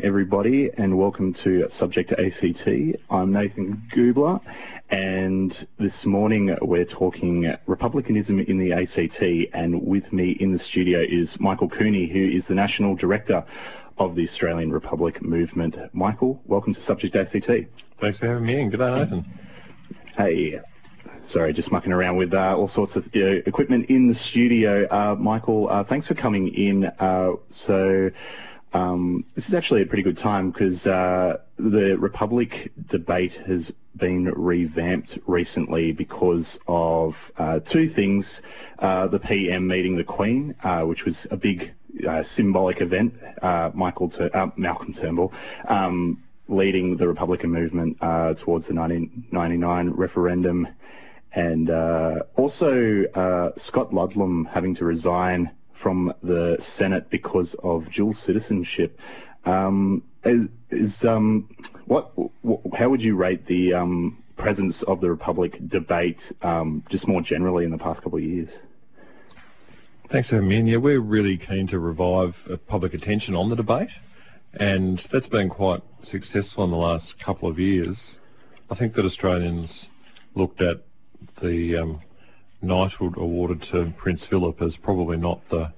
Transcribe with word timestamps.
Morning, 0.00 0.08
everybody, 0.08 0.70
and 0.78 0.96
welcome 0.96 1.34
to 1.44 1.68
Subject 1.68 2.12
ACT. 2.12 2.66
I'm 3.10 3.34
Nathan 3.34 3.82
Goobler, 3.94 4.40
and 4.88 5.52
this 5.78 6.06
morning 6.06 6.56
we're 6.62 6.86
talking 6.86 7.54
republicanism 7.66 8.40
in 8.40 8.56
the 8.56 8.72
ACT, 8.72 9.22
and 9.52 9.86
with 9.86 10.10
me 10.10 10.30
in 10.40 10.52
the 10.52 10.58
studio 10.58 11.04
is 11.06 11.36
Michael 11.38 11.68
Cooney, 11.68 12.06
who 12.06 12.18
is 12.18 12.46
the 12.46 12.54
National 12.54 12.96
Director 12.96 13.44
of 13.98 14.16
the 14.16 14.22
Australian 14.22 14.72
Republic 14.72 15.20
Movement. 15.20 15.76
Michael, 15.92 16.40
welcome 16.46 16.72
to 16.72 16.80
Subject 16.80 17.14
ACT. 17.14 17.50
Thanks 18.00 18.16
for 18.16 18.26
having 18.26 18.46
me 18.46 18.58
in. 18.58 18.70
Good 18.70 18.78
day, 18.78 18.94
Nathan. 18.94 19.24
Hey, 20.16 20.60
sorry, 21.26 21.52
just 21.52 21.70
mucking 21.70 21.92
around 21.92 22.16
with 22.16 22.32
uh, 22.32 22.56
all 22.56 22.68
sorts 22.68 22.96
of 22.96 23.04
uh, 23.14 23.20
equipment 23.44 23.90
in 23.90 24.08
the 24.08 24.14
studio. 24.14 24.86
Uh, 24.86 25.14
Michael, 25.18 25.68
uh, 25.68 25.84
thanks 25.84 26.08
for 26.08 26.14
coming 26.14 26.48
in. 26.54 26.86
Uh, 26.86 27.32
so, 27.50 28.10
um, 28.72 29.24
this 29.34 29.48
is 29.48 29.54
actually 29.54 29.82
a 29.82 29.86
pretty 29.86 30.02
good 30.02 30.18
time 30.18 30.50
because 30.50 30.86
uh, 30.86 31.38
the 31.58 31.96
Republic 31.98 32.70
debate 32.88 33.32
has 33.46 33.72
been 33.96 34.26
revamped 34.26 35.18
recently 35.26 35.92
because 35.92 36.58
of 36.68 37.14
two 37.70 37.88
things. 37.88 38.40
the 38.78 39.20
PM 39.26 39.66
meeting 39.66 39.96
the 39.96 40.04
Queen, 40.04 40.54
which 40.84 41.04
was 41.04 41.26
a 41.30 41.36
big 41.36 41.72
symbolic 42.22 42.80
event. 42.80 43.14
Michael 43.74 44.10
Tur- 44.10 44.52
Malcolm 44.56 44.94
Turnbull. 44.94 45.32
Um, 45.66 46.22
leading 46.48 46.96
the 46.96 47.06
Republican 47.06 47.50
movement 47.50 47.98
towards 48.00 48.66
the 48.66 48.74
1999 48.74 49.90
referendum 49.90 50.66
and 51.32 51.70
uh, 51.70 52.22
also 52.36 53.04
uh, 53.14 53.50
Scott 53.56 53.94
Ludlam 53.94 54.46
having 54.46 54.74
to 54.76 54.84
resign 54.84 55.50
from 55.82 56.12
the 56.22 56.56
Senate 56.60 57.10
because 57.10 57.56
of 57.62 57.90
dual 57.92 58.12
citizenship. 58.12 58.98
Um, 59.44 60.04
is, 60.24 60.48
is 60.70 61.04
um, 61.04 61.48
what, 61.86 62.12
what, 62.42 62.60
How 62.74 62.90
would 62.90 63.00
you 63.00 63.16
rate 63.16 63.46
the 63.46 63.74
um, 63.74 64.22
presence 64.36 64.82
of 64.82 65.00
the 65.00 65.10
Republic 65.10 65.56
debate, 65.66 66.20
um, 66.42 66.84
just 66.90 67.08
more 67.08 67.22
generally 67.22 67.64
in 67.64 67.70
the 67.70 67.78
past 67.78 68.02
couple 68.02 68.18
of 68.18 68.24
years? 68.24 68.58
Thanks 70.10 70.32
me. 70.32 70.60
Yeah, 70.62 70.78
we're 70.78 71.00
really 71.00 71.38
keen 71.38 71.68
to 71.68 71.78
revive 71.78 72.34
uh, 72.50 72.56
public 72.66 72.94
attention 72.94 73.34
on 73.36 73.48
the 73.48 73.54
debate, 73.54 73.90
and 74.54 75.00
that's 75.12 75.28
been 75.28 75.48
quite 75.48 75.82
successful 76.02 76.64
in 76.64 76.70
the 76.70 76.76
last 76.76 77.14
couple 77.24 77.48
of 77.48 77.58
years. 77.60 78.18
I 78.68 78.74
think 78.74 78.94
that 78.94 79.04
Australians 79.04 79.86
looked 80.34 80.60
at 80.62 80.78
the 81.40 81.76
um, 81.76 82.00
knighthood 82.62 83.14
awarded 83.16 83.62
to 83.72 83.92
Prince 83.96 84.26
Philip 84.26 84.60
is 84.62 84.76
probably 84.76 85.16
not 85.16 85.40
the 85.50 85.72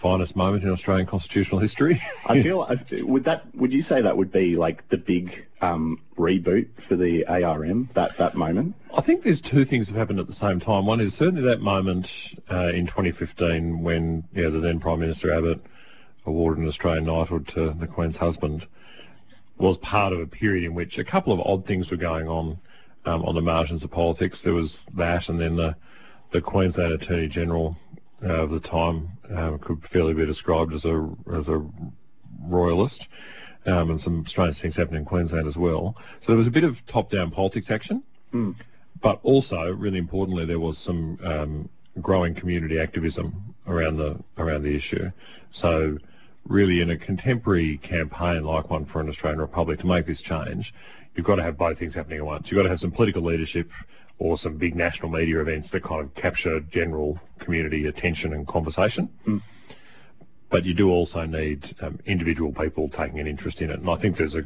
finest 0.00 0.36
moment 0.36 0.62
in 0.64 0.70
Australian 0.70 1.06
constitutional 1.06 1.60
history. 1.60 2.00
I 2.26 2.42
feel 2.42 2.66
would 3.02 3.24
that 3.24 3.42
would 3.54 3.72
you 3.72 3.82
say 3.82 4.02
that 4.02 4.16
would 4.16 4.32
be 4.32 4.54
like 4.54 4.88
the 4.88 4.98
big 4.98 5.46
um, 5.60 6.00
reboot 6.18 6.68
for 6.88 6.96
the 6.96 7.24
ARM 7.26 7.88
that 7.94 8.12
that 8.18 8.34
moment? 8.34 8.74
I 8.92 9.02
think 9.02 9.22
there's 9.22 9.40
two 9.40 9.64
things 9.64 9.88
that 9.88 9.96
happened 9.96 10.20
at 10.20 10.26
the 10.26 10.34
same 10.34 10.60
time. 10.60 10.86
One 10.86 11.00
is 11.00 11.14
certainly 11.14 11.42
that 11.48 11.60
moment 11.60 12.06
uh, 12.50 12.68
in 12.68 12.86
2015 12.86 13.82
when 13.82 14.24
yeah, 14.34 14.50
the 14.50 14.60
then 14.60 14.80
Prime 14.80 15.00
Minister 15.00 15.32
Abbott 15.32 15.60
awarded 16.26 16.62
an 16.62 16.68
Australian 16.68 17.04
knighthood 17.04 17.48
to 17.54 17.74
the 17.78 17.86
Queen's 17.86 18.16
husband 18.16 18.66
was 19.56 19.78
part 19.78 20.12
of 20.12 20.20
a 20.20 20.26
period 20.26 20.64
in 20.64 20.74
which 20.74 20.98
a 20.98 21.04
couple 21.04 21.32
of 21.32 21.40
odd 21.40 21.64
things 21.66 21.90
were 21.90 21.96
going 21.96 22.26
on 22.26 22.58
um, 23.06 23.24
on 23.24 23.34
the 23.34 23.40
margins 23.40 23.84
of 23.84 23.90
politics. 23.90 24.42
There 24.42 24.54
was 24.54 24.84
that, 24.96 25.28
and 25.28 25.40
then 25.40 25.56
the, 25.56 25.76
the 26.34 26.40
Queensland 26.40 26.92
Attorney 26.92 27.28
General 27.28 27.76
uh, 28.22 28.42
of 28.42 28.50
the 28.50 28.58
time 28.58 29.08
um, 29.30 29.58
could 29.60 29.82
fairly 29.84 30.14
be 30.14 30.26
described 30.26 30.74
as 30.74 30.84
a 30.84 31.08
as 31.32 31.48
a 31.48 31.64
royalist, 32.42 33.06
um, 33.66 33.90
and 33.90 34.00
some 34.00 34.24
strange 34.26 34.60
things 34.60 34.76
happened 34.76 34.96
in 34.96 35.04
Queensland 35.04 35.46
as 35.46 35.56
well. 35.56 35.94
So 36.20 36.26
there 36.28 36.36
was 36.36 36.48
a 36.48 36.50
bit 36.50 36.64
of 36.64 36.76
top-down 36.86 37.30
politics 37.30 37.70
action, 37.70 38.02
mm. 38.32 38.54
but 39.00 39.20
also, 39.22 39.62
really 39.62 39.98
importantly, 39.98 40.44
there 40.44 40.58
was 40.58 40.76
some 40.76 41.18
um, 41.24 41.68
growing 42.00 42.34
community 42.34 42.80
activism 42.80 43.54
around 43.68 43.96
the 43.96 44.18
around 44.36 44.64
the 44.64 44.74
issue. 44.74 45.10
So 45.52 45.98
really 46.48 46.80
in 46.80 46.90
a 46.90 46.98
contemporary 46.98 47.78
campaign 47.78 48.42
like 48.42 48.70
one 48.70 48.86
for 48.86 49.00
an 49.00 49.08
Australian 49.08 49.40
Republic 49.40 49.78
to 49.80 49.86
make 49.86 50.04
this 50.04 50.20
change, 50.20 50.74
you've 51.14 51.24
got 51.24 51.36
to 51.36 51.44
have 51.44 51.56
both 51.56 51.78
things 51.78 51.94
happening 51.94 52.18
at 52.18 52.26
once. 52.26 52.50
You've 52.50 52.58
got 52.58 52.64
to 52.64 52.68
have 52.70 52.80
some 52.80 52.90
political 52.90 53.22
leadership 53.22 53.70
or 54.18 54.38
some 54.38 54.56
big 54.56 54.76
national 54.76 55.10
media 55.10 55.40
events 55.40 55.70
that 55.70 55.82
kind 55.82 56.00
of 56.02 56.14
capture 56.14 56.60
general 56.60 57.18
community 57.40 57.86
attention 57.86 58.32
and 58.32 58.46
conversation. 58.46 59.08
Mm. 59.26 59.42
But 60.50 60.64
you 60.64 60.74
do 60.74 60.88
also 60.88 61.24
need 61.24 61.74
um, 61.80 61.98
individual 62.06 62.52
people 62.52 62.88
taking 62.88 63.18
an 63.18 63.26
interest 63.26 63.60
in 63.60 63.70
it, 63.70 63.80
and 63.80 63.90
I 63.90 63.96
think 63.96 64.16
there's 64.16 64.36
a 64.36 64.42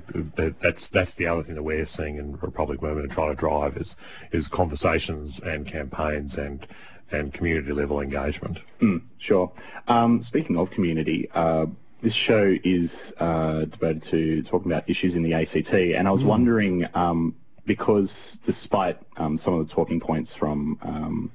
that's 0.62 0.89
that's 0.89 1.15
the 1.17 1.27
other 1.27 1.43
thing 1.43 1.55
that 1.55 1.62
we're 1.62 1.84
seeing 1.84 2.17
in 2.17 2.37
Republic 2.37 2.81
movement 2.81 3.09
and 3.09 3.12
trying 3.12 3.34
to 3.34 3.39
drive 3.39 3.77
is 3.77 3.95
is 4.33 4.49
conversations 4.49 5.39
and 5.45 5.71
campaigns 5.71 6.39
and 6.39 6.67
and 7.11 7.35
community 7.35 7.73
level 7.73 8.00
engagement. 8.00 8.59
Mm, 8.81 9.03
sure. 9.19 9.53
Um, 9.87 10.23
speaking 10.23 10.56
of 10.56 10.71
community, 10.71 11.29
uh, 11.35 11.67
this 12.03 12.15
show 12.15 12.55
is 12.65 13.12
uh, 13.19 13.65
devoted 13.65 14.05
to 14.11 14.43
talking 14.45 14.71
about 14.71 14.89
issues 14.89 15.15
in 15.15 15.23
the 15.23 15.35
ACT, 15.35 15.73
and 15.75 16.09
I 16.09 16.11
was 16.11 16.23
mm. 16.23 16.27
wondering 16.27 16.87
um, 16.95 17.35
because 17.69 18.41
despite 18.45 18.99
um, 19.17 19.37
some 19.37 19.55
of 19.55 19.69
the 19.69 19.73
talking 19.73 20.01
points 20.01 20.34
from 20.34 20.79
um, 20.83 21.31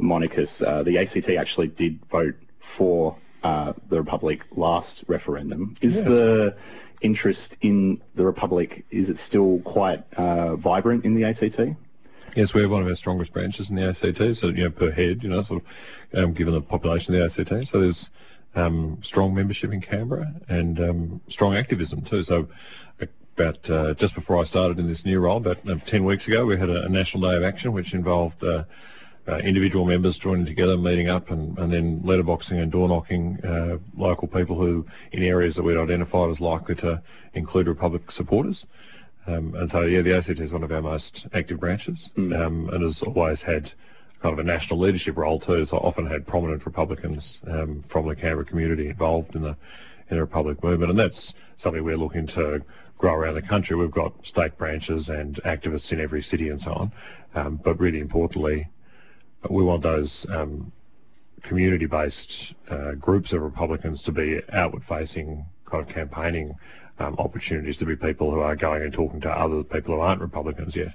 Monicus, 0.00 0.62
uh, 0.66 0.82
the 0.82 0.96
ACT 0.96 1.28
actually 1.38 1.66
did 1.66 2.00
vote 2.10 2.36
for 2.78 3.18
uh, 3.42 3.74
the 3.90 3.98
Republic 3.98 4.40
last 4.56 5.04
referendum. 5.08 5.76
Is 5.82 5.96
yes. 5.96 6.04
the 6.04 6.56
interest 7.02 7.56
in 7.60 8.00
the 8.14 8.24
Republic 8.24 8.84
is 8.90 9.10
it 9.10 9.18
still 9.18 9.60
quite 9.64 10.04
uh, 10.16 10.56
vibrant 10.56 11.04
in 11.04 11.14
the 11.14 11.24
ACT? 11.24 11.76
Yes, 12.36 12.54
we 12.54 12.62
have 12.62 12.70
one 12.70 12.80
of 12.80 12.88
our 12.88 12.94
strongest 12.94 13.32
branches 13.32 13.68
in 13.68 13.76
the 13.76 13.88
ACT, 13.88 14.36
so 14.36 14.48
you 14.48 14.64
know 14.64 14.70
per 14.70 14.90
head, 14.90 15.22
you 15.22 15.28
know, 15.28 15.42
sort 15.42 15.62
of 15.62 16.24
um, 16.24 16.32
given 16.32 16.54
the 16.54 16.62
population 16.62 17.14
of 17.14 17.20
the 17.20 17.42
ACT. 17.42 17.66
So 17.66 17.80
there's 17.80 18.08
um, 18.54 18.98
strong 19.02 19.34
membership 19.34 19.72
in 19.72 19.80
Canberra 19.82 20.32
and 20.48 20.78
um, 20.78 21.20
strong 21.28 21.56
activism 21.56 22.02
too. 22.02 22.22
So 22.22 22.48
about 23.36 23.70
uh, 23.70 23.94
just 23.94 24.14
before 24.14 24.38
I 24.38 24.44
started 24.44 24.78
in 24.78 24.88
this 24.88 25.04
new 25.04 25.18
role, 25.18 25.38
about 25.38 25.58
uh, 25.68 25.76
10 25.86 26.04
weeks 26.04 26.26
ago, 26.28 26.44
we 26.44 26.58
had 26.58 26.68
a, 26.68 26.84
a, 26.84 26.88
National 26.88 27.30
Day 27.30 27.36
of 27.36 27.42
Action 27.42 27.72
which 27.72 27.94
involved 27.94 28.42
uh, 28.42 28.64
uh 29.28 29.38
individual 29.38 29.84
members 29.84 30.18
joining 30.18 30.44
together, 30.44 30.76
meeting 30.76 31.08
up, 31.08 31.30
and, 31.30 31.56
and 31.58 31.72
then 31.72 32.00
letterboxing 32.00 32.60
and 32.60 32.72
door 32.72 32.88
knocking 32.88 33.38
uh, 33.44 33.78
local 33.96 34.28
people 34.28 34.56
who, 34.56 34.84
in 35.12 35.22
areas 35.22 35.54
that 35.54 35.62
we'd 35.62 35.78
identified 35.78 36.30
as 36.30 36.40
likely 36.40 36.74
to 36.74 37.00
include 37.34 37.68
Republic 37.68 38.10
supporters. 38.10 38.66
Um, 39.26 39.54
and 39.54 39.70
so, 39.70 39.82
yeah, 39.82 40.02
the 40.02 40.16
ACT 40.16 40.40
is 40.40 40.52
one 40.52 40.64
of 40.64 40.72
our 40.72 40.82
most 40.82 41.28
active 41.32 41.60
branches 41.60 42.10
mm. 42.16 42.34
um, 42.34 42.68
and 42.72 42.82
has 42.82 43.02
always 43.06 43.40
had 43.40 43.70
kind 44.20 44.32
of 44.32 44.38
a 44.38 44.42
national 44.42 44.80
leadership 44.80 45.16
role 45.16 45.38
too. 45.38 45.64
So 45.64 45.76
I 45.76 45.80
often 45.80 46.06
had 46.06 46.26
prominent 46.26 46.64
Republicans 46.66 47.40
um, 47.46 47.84
from 47.88 48.08
the 48.08 48.16
Canberra 48.16 48.44
community 48.44 48.88
involved 48.88 49.34
in 49.34 49.42
the 49.42 49.56
in 50.12 50.18
the 50.18 50.22
Republic 50.22 50.62
movement, 50.62 50.90
and 50.90 50.98
that's 50.98 51.32
something 51.56 51.82
we're 51.82 51.96
looking 51.96 52.26
to 52.26 52.60
grow 52.98 53.14
around 53.14 53.34
the 53.34 53.42
country. 53.42 53.74
We've 53.74 53.90
got 53.90 54.12
state 54.24 54.56
branches 54.58 55.08
and 55.08 55.40
activists 55.44 55.90
in 55.90 56.00
every 56.00 56.22
city 56.22 56.50
and 56.50 56.60
so 56.60 56.72
on, 56.72 56.92
um, 57.34 57.60
but 57.64 57.80
really 57.80 57.98
importantly, 57.98 58.68
we 59.50 59.64
want 59.64 59.82
those 59.82 60.26
um, 60.30 60.70
community-based 61.44 62.54
uh, 62.70 62.92
groups 62.92 63.32
of 63.32 63.40
Republicans 63.40 64.02
to 64.04 64.12
be 64.12 64.38
outward-facing 64.52 65.44
kind 65.68 65.88
of 65.88 65.92
campaigning 65.92 66.54
um, 66.98 67.16
opportunities 67.18 67.78
to 67.78 67.86
be 67.86 67.96
people 67.96 68.30
who 68.30 68.40
are 68.40 68.54
going 68.54 68.82
and 68.82 68.92
talking 68.92 69.20
to 69.22 69.30
other 69.30 69.64
people 69.64 69.94
who 69.94 70.00
aren't 70.02 70.20
Republicans 70.20 70.76
yet, 70.76 70.94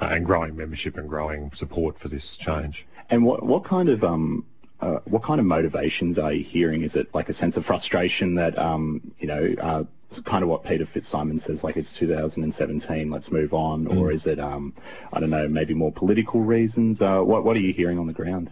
uh, 0.00 0.08
and 0.10 0.26
growing 0.26 0.54
membership 0.54 0.98
and 0.98 1.08
growing 1.08 1.50
support 1.54 1.98
for 1.98 2.08
this 2.08 2.36
change. 2.38 2.86
And 3.08 3.24
what 3.24 3.42
what 3.44 3.64
kind 3.64 3.88
of 3.88 4.04
um, 4.04 4.44
uh, 4.80 4.98
what 5.04 5.24
kind 5.24 5.40
of 5.40 5.46
motivations 5.46 6.18
are 6.18 6.32
you 6.32 6.44
hearing? 6.44 6.82
Is 6.82 6.96
it 6.96 7.14
like 7.14 7.28
a 7.28 7.34
sense 7.34 7.56
of 7.56 7.64
frustration 7.64 8.34
that 8.36 8.58
um, 8.58 9.12
you 9.18 9.26
know? 9.26 9.54
Uh, 9.60 9.84
kind 10.24 10.42
of 10.42 10.48
what 10.48 10.64
Peter 10.64 10.86
Fitzsimons 10.86 11.44
says, 11.44 11.62
like 11.62 11.76
it's 11.76 11.92
2017, 11.98 13.10
let's 13.10 13.30
move 13.30 13.52
on, 13.52 13.84
mm. 13.84 14.00
or 14.00 14.10
is 14.10 14.26
it, 14.26 14.40
um, 14.40 14.74
I 15.12 15.20
don't 15.20 15.28
know, 15.28 15.46
maybe 15.48 15.74
more 15.74 15.92
political 15.92 16.40
reasons? 16.40 17.02
Uh, 17.02 17.20
what, 17.20 17.44
what 17.44 17.56
are 17.56 17.60
you 17.60 17.74
hearing 17.74 17.98
on 17.98 18.06
the 18.06 18.14
ground? 18.14 18.50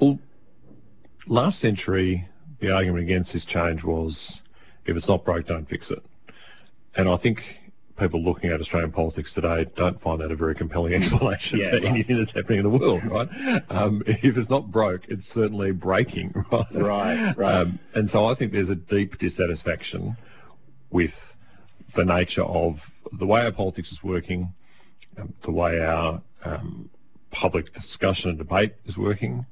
Well, 0.00 0.18
last 1.28 1.60
century, 1.60 2.28
the 2.60 2.72
argument 2.72 3.04
against 3.04 3.32
this 3.32 3.44
change 3.44 3.84
was 3.84 4.40
if 4.86 4.96
it's 4.96 5.08
not 5.08 5.24
broke, 5.24 5.46
don't 5.46 5.68
fix 5.68 5.90
it. 5.90 6.02
And 6.96 7.08
I 7.08 7.16
think 7.16 7.38
people 7.98 8.22
looking 8.22 8.50
at 8.50 8.60
Australian 8.60 8.90
politics 8.90 9.34
today 9.34 9.66
don't 9.76 10.00
find 10.00 10.20
that 10.20 10.30
a 10.32 10.36
very 10.36 10.54
compelling 10.54 10.94
explanation 11.02 11.60
yeah, 11.60 11.70
for 11.70 11.76
right. 11.76 11.84
anything 11.84 12.18
that's 12.18 12.32
happening 12.34 12.60
in 12.60 12.64
the 12.64 12.78
world, 12.78 13.02
right? 13.04 13.28
Um, 13.68 14.02
if 14.06 14.36
it's 14.36 14.50
not 14.50 14.70
broke, 14.70 15.02
it's 15.08 15.28
certainly 15.28 15.72
breaking, 15.72 16.32
right? 16.52 16.66
Right, 16.72 17.34
right. 17.36 17.60
Um, 17.60 17.78
and 17.94 18.10
so 18.10 18.26
I 18.26 18.34
think 18.34 18.52
there's 18.52 18.70
a 18.70 18.74
deep 18.74 19.18
dissatisfaction 19.18 20.16
with 20.90 21.12
the 21.96 22.04
nature 22.04 22.42
of 22.42 22.76
the 23.18 23.26
way 23.26 23.42
our 23.42 23.52
politics 23.52 23.92
is 23.92 24.02
working, 24.02 24.52
um, 25.18 25.32
the 25.44 25.52
way 25.52 25.78
our 25.78 26.20
um, 26.44 26.90
public 27.30 27.72
discussion 27.74 28.30
and 28.30 28.38
debate 28.38 28.74
is 28.86 28.96
working, 28.96 29.46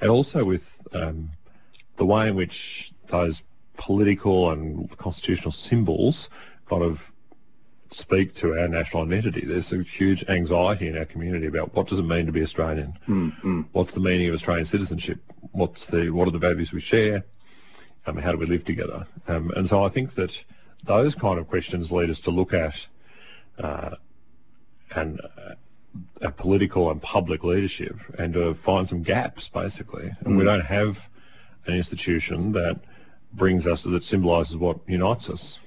and 0.00 0.10
also 0.10 0.44
with 0.44 0.62
um, 0.92 1.30
the 1.96 2.04
way 2.04 2.28
in 2.28 2.36
which 2.36 2.92
those 3.10 3.42
political 3.78 4.50
and 4.50 4.94
constitutional 4.98 5.52
symbols 5.52 6.28
kind 6.68 6.82
of 6.82 6.96
speak 7.90 8.34
to 8.36 8.52
our 8.52 8.68
national 8.68 9.04
identity. 9.04 9.44
There's 9.46 9.72
a 9.72 9.82
huge 9.82 10.24
anxiety 10.28 10.88
in 10.88 10.96
our 10.98 11.06
community 11.06 11.46
about 11.46 11.74
what 11.74 11.88
does 11.88 11.98
it 11.98 12.02
mean 12.06 12.26
to 12.26 12.32
be 12.32 12.42
Australian? 12.42 12.94
Mm-hmm. 13.08 13.62
What's 13.72 13.94
the 13.94 14.00
meaning 14.00 14.28
of 14.28 14.34
Australian 14.34 14.66
citizenship? 14.66 15.18
What's 15.52 15.86
the 15.86 16.10
what 16.10 16.28
are 16.28 16.32
the 16.32 16.38
values 16.38 16.70
we 16.72 16.80
share? 16.80 17.24
Um, 18.06 18.16
how 18.16 18.32
do 18.32 18.38
we 18.38 18.46
live 18.46 18.64
together? 18.64 19.06
Um, 19.26 19.50
and 19.56 19.68
so 19.68 19.84
I 19.84 19.90
think 19.90 20.14
that 20.14 20.32
those 20.86 21.14
kind 21.14 21.38
of 21.38 21.48
questions 21.48 21.90
lead 21.90 22.10
us 22.10 22.20
to 22.22 22.30
look 22.30 22.52
at 22.52 22.74
uh, 23.58 23.96
and 24.94 25.20
uh, 25.20 25.54
a 26.22 26.30
political 26.30 26.90
and 26.90 27.02
public 27.02 27.42
leadership 27.42 27.96
and 28.18 28.34
to 28.34 28.54
find 28.64 28.86
some 28.86 29.02
gaps 29.02 29.50
basically. 29.52 30.10
And 30.24 30.36
we 30.36 30.44
don't 30.44 30.60
have 30.60 30.96
an 31.66 31.74
institution 31.74 32.52
that 32.52 32.80
brings 33.32 33.66
us 33.66 33.82
that 33.82 34.02
symbolises 34.02 34.56
what 34.56 34.78
unites 34.86 35.28
us. 35.28 35.58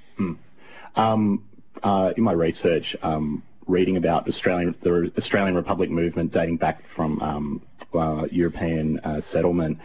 Um, 0.96 1.46
uh, 1.84 2.14
in 2.16 2.24
my 2.24 2.34
research, 2.34 2.96
um, 3.02 3.44
reading 3.68 3.98
about 3.98 4.28
Australian 4.28 4.76
the 4.82 5.12
Australian 5.18 5.56
Republic 5.56 5.90
movement 5.90 6.32
dating 6.34 6.58
back 6.58 6.84
from 6.96 7.20
um, 7.22 7.62
uh, 7.94 8.26
European 8.32 9.00
uh, 9.00 9.22
settlement, 9.22 9.78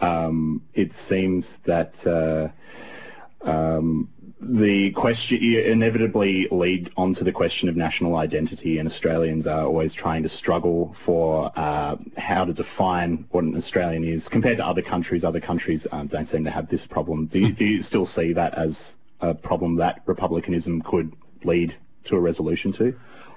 um, 0.00 0.62
it 0.74 0.92
seems 0.92 1.58
that 1.64 1.94
uh, 2.06 2.48
um, 3.48 4.08
the 4.40 4.90
question 4.92 5.38
inevitably 5.42 6.48
lead 6.50 6.90
onto 6.96 7.24
the 7.24 7.32
question 7.32 7.68
of 7.68 7.76
national 7.76 8.16
identity, 8.16 8.78
and 8.78 8.88
Australians 8.88 9.46
are 9.46 9.66
always 9.66 9.92
trying 9.94 10.22
to 10.22 10.28
struggle 10.28 10.96
for 11.04 11.52
uh, 11.56 11.96
how 12.16 12.44
to 12.44 12.52
define 12.52 13.26
what 13.30 13.44
an 13.44 13.54
Australian 13.54 14.04
is 14.04 14.28
compared 14.28 14.56
to 14.56 14.66
other 14.66 14.82
countries. 14.82 15.24
Other 15.24 15.40
countries 15.40 15.86
um, 15.92 16.06
don't 16.06 16.24
seem 16.24 16.44
to 16.44 16.50
have 16.50 16.68
this 16.68 16.86
problem. 16.86 17.26
Do 17.26 17.38
you, 17.38 17.52
do 17.52 17.66
you 17.66 17.82
still 17.82 18.06
see 18.06 18.32
that 18.32 18.56
as 18.56 18.92
a 19.20 19.34
problem 19.34 19.76
that 19.76 20.00
republicanism 20.06 20.80
could 20.82 21.14
lead 21.44 21.76
to 22.06 22.16
a 22.16 22.20
resolution 22.20 22.72
to? 22.74 22.94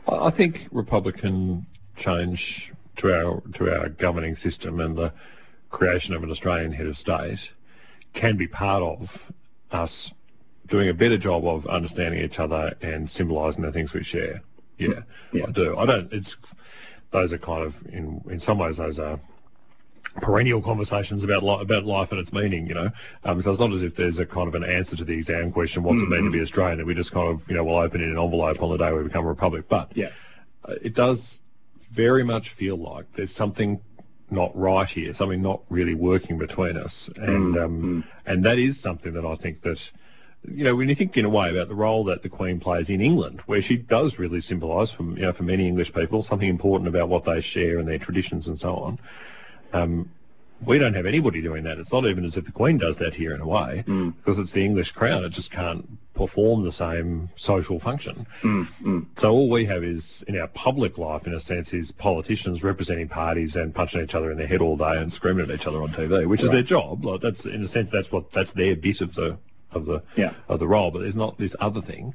I 0.07 0.31
think 0.31 0.57
Republican 0.71 1.65
change 1.97 2.71
to 2.97 3.13
our 3.13 3.41
to 3.55 3.69
our 3.69 3.89
governing 3.89 4.35
system 4.35 4.79
and 4.79 4.97
the 4.97 5.13
creation 5.69 6.13
of 6.13 6.23
an 6.23 6.29
Australian 6.31 6.71
head 6.71 6.87
of 6.87 6.95
state 6.95 7.39
can 8.13 8.37
be 8.37 8.47
part 8.47 8.83
of 8.83 9.07
us 9.71 10.11
doing 10.67 10.89
a 10.89 10.93
better 10.93 11.17
job 11.17 11.45
of 11.45 11.65
understanding 11.65 12.23
each 12.23 12.39
other 12.39 12.73
and 12.81 13.09
symbolising 13.09 13.63
the 13.63 13.71
things 13.71 13.93
we 13.93 14.03
share. 14.03 14.41
Yeah, 14.77 15.01
Yeah. 15.31 15.45
I 15.47 15.51
do. 15.51 15.77
I 15.77 15.85
don't. 15.85 16.11
It's 16.13 16.35
those 17.11 17.31
are 17.31 17.37
kind 17.37 17.63
of 17.65 17.73
in 17.91 18.23
in 18.29 18.39
some 18.39 18.57
ways 18.59 18.77
those 18.77 18.99
are 18.99 19.19
perennial 20.21 20.61
conversations 20.61 21.23
about 21.23 21.43
li- 21.43 21.61
about 21.61 21.85
life 21.85 22.11
and 22.11 22.19
its 22.19 22.31
meaning, 22.31 22.67
you 22.67 22.73
know. 22.73 22.89
Um, 23.23 23.41
so 23.41 23.51
it's 23.51 23.59
not 23.59 23.73
as 23.73 23.83
if 23.83 23.95
there's 23.95 24.19
a 24.19 24.25
kind 24.25 24.47
of 24.47 24.55
an 24.55 24.63
answer 24.63 24.95
to 24.95 25.03
the 25.03 25.13
exam 25.13 25.51
question, 25.51 25.83
what's 25.83 26.01
it 26.01 26.09
mean 26.09 26.25
to 26.25 26.31
be 26.31 26.41
Australian? 26.41 26.79
And 26.79 26.87
we 26.87 26.93
just 26.93 27.11
kind 27.11 27.29
of, 27.29 27.41
you 27.47 27.55
know, 27.55 27.63
we'll 27.63 27.77
open 27.77 28.01
in 28.01 28.11
an 28.11 28.19
envelope 28.19 28.61
on 28.61 28.71
the 28.71 28.77
day 28.77 28.91
we 28.91 29.03
become 29.03 29.25
a 29.25 29.29
republic. 29.29 29.65
But 29.69 29.95
Yeah. 29.95 30.09
uh, 30.67 30.75
it 30.81 30.93
does 30.93 31.39
very 31.91 32.23
much 32.23 32.53
feel 32.57 32.77
like 32.77 33.05
there's 33.15 33.35
something 33.35 33.79
not 34.31 34.55
right 34.57 34.87
here, 34.87 35.13
something 35.13 35.41
not 35.41 35.61
really 35.69 35.93
working 35.93 36.37
between 36.37 36.77
us, 36.77 37.09
and 37.15 37.57
um, 37.57 38.03
and 38.25 38.45
that 38.45 38.57
is 38.57 38.81
something 38.81 39.13
that 39.13 39.25
I 39.25 39.35
think 39.35 39.61
that. 39.61 39.79
You 40.45 40.65
know, 40.65 40.75
when 40.75 40.89
you 40.89 40.95
think 40.95 41.15
in 41.15 41.23
a 41.23 41.29
way 41.29 41.51
about 41.51 41.69
the 41.69 41.75
role 41.75 42.03
that 42.05 42.21
the 42.21 42.27
Queen 42.27 42.59
plays 42.59 42.89
in 42.89 42.99
England, 42.99 43.41
where 43.45 43.61
she 43.61 43.77
does 43.77 44.19
really 44.19 44.41
symbolise, 44.41 44.91
for 44.91 45.03
you 45.03 45.21
know, 45.21 45.31
for 45.31 45.43
many 45.43 45.65
English 45.65 45.93
people, 45.93 46.21
something 46.21 46.49
important 46.49 46.89
about 46.89 47.07
what 47.07 47.23
they 47.23 47.39
share 47.39 47.79
and 47.79 47.87
their 47.87 47.97
traditions 47.97 48.49
and 48.49 48.59
so 48.59 48.75
on. 48.75 48.99
Um, 49.73 50.09
we 50.65 50.79
don't 50.79 50.93
have 50.93 51.05
anybody 51.05 51.41
doing 51.41 51.63
that. 51.65 51.77
It's 51.77 51.91
not 51.91 52.05
even 52.05 52.23
as 52.23 52.37
if 52.37 52.45
the 52.45 52.51
Queen 52.53 52.77
does 52.77 52.97
that 52.99 53.13
here 53.13 53.35
in 53.35 53.41
a 53.41 53.47
way, 53.47 53.83
because 53.85 54.39
it's 54.39 54.53
the 54.53 54.63
English 54.63 54.91
crown. 54.93 55.25
It 55.25 55.31
just 55.33 55.51
can't 55.51 55.85
perform 56.15 56.63
the 56.63 56.71
same 56.71 57.27
social 57.35 57.79
function. 57.81 58.25
So 59.17 59.29
all 59.29 59.49
we 59.49 59.65
have 59.65 59.83
is 59.83 60.23
in 60.27 60.39
our 60.39 60.47
public 60.47 60.97
life, 60.97 61.27
in 61.27 61.33
a 61.33 61.39
sense, 61.41 61.73
is 61.73 61.91
politicians 61.91 62.63
representing 62.63 63.09
parties 63.09 63.55
and 63.57 63.75
punching 63.75 64.01
each 64.01 64.15
other 64.15 64.31
in 64.31 64.37
the 64.37 64.47
head 64.47 64.61
all 64.61 64.77
day 64.77 64.93
and 64.95 65.11
screaming 65.11 65.49
at 65.49 65.59
each 65.59 65.65
other 65.67 65.81
on 65.81 65.89
TV, 65.89 66.25
which 66.29 66.43
is 66.43 66.51
their 66.51 66.63
job. 66.63 67.03
Like 67.03 67.19
that's 67.19 67.45
in 67.45 67.61
a 67.63 67.67
sense 67.67 67.89
that's 67.91 68.09
what 68.11 68.31
that's 68.31 68.53
their 68.53 68.75
bit 68.77 69.01
of 69.01 69.13
the 69.15 69.37
of 69.71 69.85
the 69.85 70.01
Yeah. 70.15 70.33
of 70.47 70.59
the 70.59 70.67
role. 70.67 70.91
But 70.91 70.99
there's 70.99 71.17
not 71.17 71.37
this 71.37 71.55
other 71.59 71.81
thing 71.81 72.13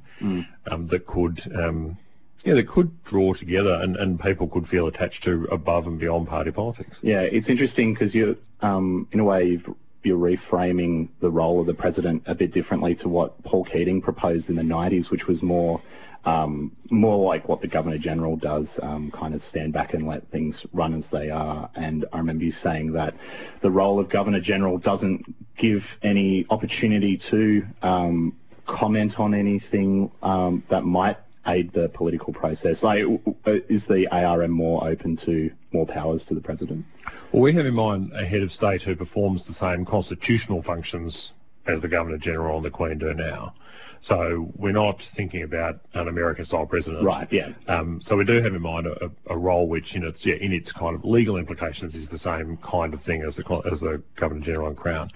um, 0.70 0.86
that 0.88 1.06
could. 1.06 1.40
Um, 1.54 1.98
yeah, 2.44 2.54
they 2.54 2.62
could 2.62 3.02
draw 3.04 3.34
together 3.34 3.74
and, 3.74 3.96
and 3.96 4.20
people 4.20 4.48
could 4.48 4.66
feel 4.66 4.86
attached 4.86 5.24
to 5.24 5.46
above 5.50 5.86
and 5.86 5.98
beyond 5.98 6.28
party 6.28 6.50
politics. 6.50 6.96
Yeah, 7.02 7.20
it's 7.20 7.48
interesting 7.48 7.94
because 7.94 8.14
you, 8.14 8.36
um, 8.60 9.08
in 9.12 9.20
a 9.20 9.24
way, 9.24 9.60
you're 10.04 10.18
reframing 10.18 11.08
the 11.20 11.30
role 11.30 11.60
of 11.60 11.66
the 11.66 11.74
president 11.74 12.22
a 12.26 12.34
bit 12.34 12.52
differently 12.52 12.94
to 12.96 13.08
what 13.08 13.42
Paul 13.42 13.64
Keating 13.64 14.00
proposed 14.00 14.48
in 14.48 14.56
the 14.56 14.62
90s, 14.62 15.10
which 15.10 15.26
was 15.26 15.42
more, 15.42 15.82
um, 16.24 16.76
more 16.90 17.26
like 17.26 17.48
what 17.48 17.60
the 17.60 17.66
Governor 17.66 17.98
General 17.98 18.36
does, 18.36 18.78
um, 18.82 19.10
kind 19.10 19.34
of 19.34 19.42
stand 19.42 19.72
back 19.72 19.94
and 19.94 20.06
let 20.06 20.30
things 20.30 20.64
run 20.72 20.94
as 20.94 21.10
they 21.10 21.30
are. 21.30 21.68
And 21.74 22.06
I 22.12 22.18
remember 22.18 22.44
you 22.44 22.52
saying 22.52 22.92
that 22.92 23.14
the 23.60 23.70
role 23.70 23.98
of 23.98 24.08
Governor 24.08 24.40
General 24.40 24.78
doesn't 24.78 25.24
give 25.56 25.82
any 26.02 26.46
opportunity 26.48 27.18
to 27.30 27.66
um, 27.82 28.36
comment 28.66 29.18
on 29.18 29.34
anything 29.34 30.12
um, 30.22 30.62
that 30.70 30.84
might 30.84 31.16
aid 31.46 31.72
the 31.72 31.88
political 31.88 32.32
process. 32.32 32.82
Like, 32.82 33.02
w- 33.02 33.36
is 33.68 33.86
the 33.86 34.08
ARM 34.10 34.50
more 34.50 34.86
open 34.86 35.16
to 35.24 35.50
more 35.72 35.86
powers 35.86 36.24
to 36.26 36.34
the 36.34 36.40
president? 36.40 36.84
Well, 37.32 37.42
we 37.42 37.54
have 37.54 37.66
in 37.66 37.74
mind 37.74 38.12
a 38.12 38.24
head 38.24 38.42
of 38.42 38.52
state 38.52 38.82
who 38.82 38.96
performs 38.96 39.46
the 39.46 39.54
same 39.54 39.84
constitutional 39.84 40.62
functions 40.62 41.32
as 41.66 41.82
the 41.82 41.88
Governor 41.88 42.18
General 42.18 42.56
and 42.56 42.64
the 42.64 42.70
Queen 42.70 42.98
do 42.98 43.12
now. 43.14 43.54
So 44.00 44.52
we're 44.56 44.72
not 44.72 45.02
thinking 45.16 45.42
about 45.42 45.80
an 45.94 46.06
American-style 46.06 46.66
president. 46.66 47.04
Right, 47.04 47.26
yeah. 47.32 47.48
Um, 47.66 48.00
so 48.02 48.16
we 48.16 48.24
do 48.24 48.40
have 48.40 48.54
in 48.54 48.62
mind 48.62 48.86
a, 48.86 49.10
a 49.28 49.36
role 49.36 49.68
which, 49.68 49.96
in 49.96 50.04
its 50.04 50.24
yeah, 50.24 50.36
in 50.40 50.52
its 50.52 50.70
kind 50.70 50.94
of 50.94 51.04
legal 51.04 51.36
implications, 51.36 51.94
is 51.96 52.08
the 52.08 52.18
same 52.18 52.58
kind 52.58 52.94
of 52.94 53.02
thing 53.02 53.22
as 53.22 53.36
the 53.36 53.62
as 53.70 53.80
the 53.80 54.00
Governor 54.16 54.44
General 54.44 54.68
and 54.68 54.76
Crown. 54.76 55.10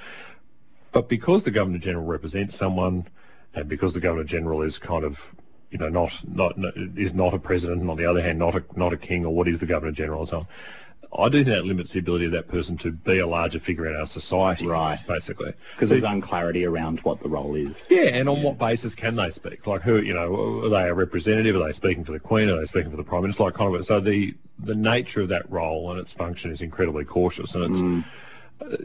But 0.92 1.08
because 1.08 1.44
the 1.44 1.52
Governor 1.52 1.78
General 1.78 2.04
represents 2.04 2.58
someone, 2.58 3.08
and 3.54 3.68
because 3.68 3.94
the 3.94 4.00
Governor 4.00 4.24
General 4.24 4.62
is 4.62 4.78
kind 4.78 5.04
of 5.04 5.14
you 5.72 5.78
know 5.78 5.88
not 5.88 6.10
not 6.26 6.52
is 6.96 7.12
not 7.12 7.34
a 7.34 7.38
president, 7.38 7.80
and 7.80 7.90
on 7.90 7.96
the 7.96 8.08
other 8.08 8.22
hand 8.22 8.38
not 8.38 8.54
a 8.54 8.62
not 8.76 8.92
a 8.92 8.96
king 8.96 9.24
or 9.24 9.34
what 9.34 9.48
is 9.48 9.58
the 9.58 9.66
Governor 9.66 9.92
General 9.92 10.20
and 10.20 10.28
so 10.28 10.36
on. 10.38 10.46
I 11.18 11.28
do 11.28 11.44
think 11.44 11.54
that 11.54 11.66
limits 11.66 11.92
the 11.92 11.98
ability 11.98 12.24
of 12.26 12.32
that 12.32 12.48
person 12.48 12.78
to 12.78 12.90
be 12.90 13.18
a 13.18 13.26
larger 13.26 13.60
figure 13.60 13.86
in 13.86 13.96
our 13.96 14.06
society. 14.06 14.66
Right. 14.66 14.98
Basically. 15.06 15.52
Because 15.74 15.90
there's 15.90 16.04
unclarity 16.04 16.64
around 16.64 17.00
what 17.00 17.20
the 17.20 17.28
role 17.28 17.54
is. 17.54 17.78
Yeah, 17.90 18.04
and 18.04 18.30
on 18.30 18.42
what 18.42 18.58
basis 18.58 18.94
can 18.94 19.16
they 19.16 19.28
speak? 19.28 19.66
Like 19.66 19.82
who, 19.82 20.00
you 20.00 20.14
know, 20.14 20.64
are 20.64 20.70
they 20.70 20.88
a 20.88 20.94
representative? 20.94 21.54
Are 21.56 21.66
they 21.66 21.72
speaking 21.72 22.04
for 22.04 22.12
the 22.12 22.20
Queen? 22.20 22.48
Are 22.48 22.58
they 22.58 22.64
speaking 22.64 22.90
for 22.90 22.96
the 22.96 23.02
Prime 23.02 23.22
Minister? 23.22 23.42
Like 23.42 23.54
kind 23.54 23.74
of, 23.74 23.84
so 23.84 24.00
the, 24.00 24.34
the 24.64 24.74
nature 24.74 25.20
of 25.20 25.28
that 25.28 25.50
role 25.50 25.90
and 25.90 26.00
its 26.00 26.14
function 26.14 26.50
is 26.50 26.62
incredibly 26.62 27.04
cautious 27.04 27.54
and 27.54 27.64
it's, 27.64 27.76
mm. 27.76 28.04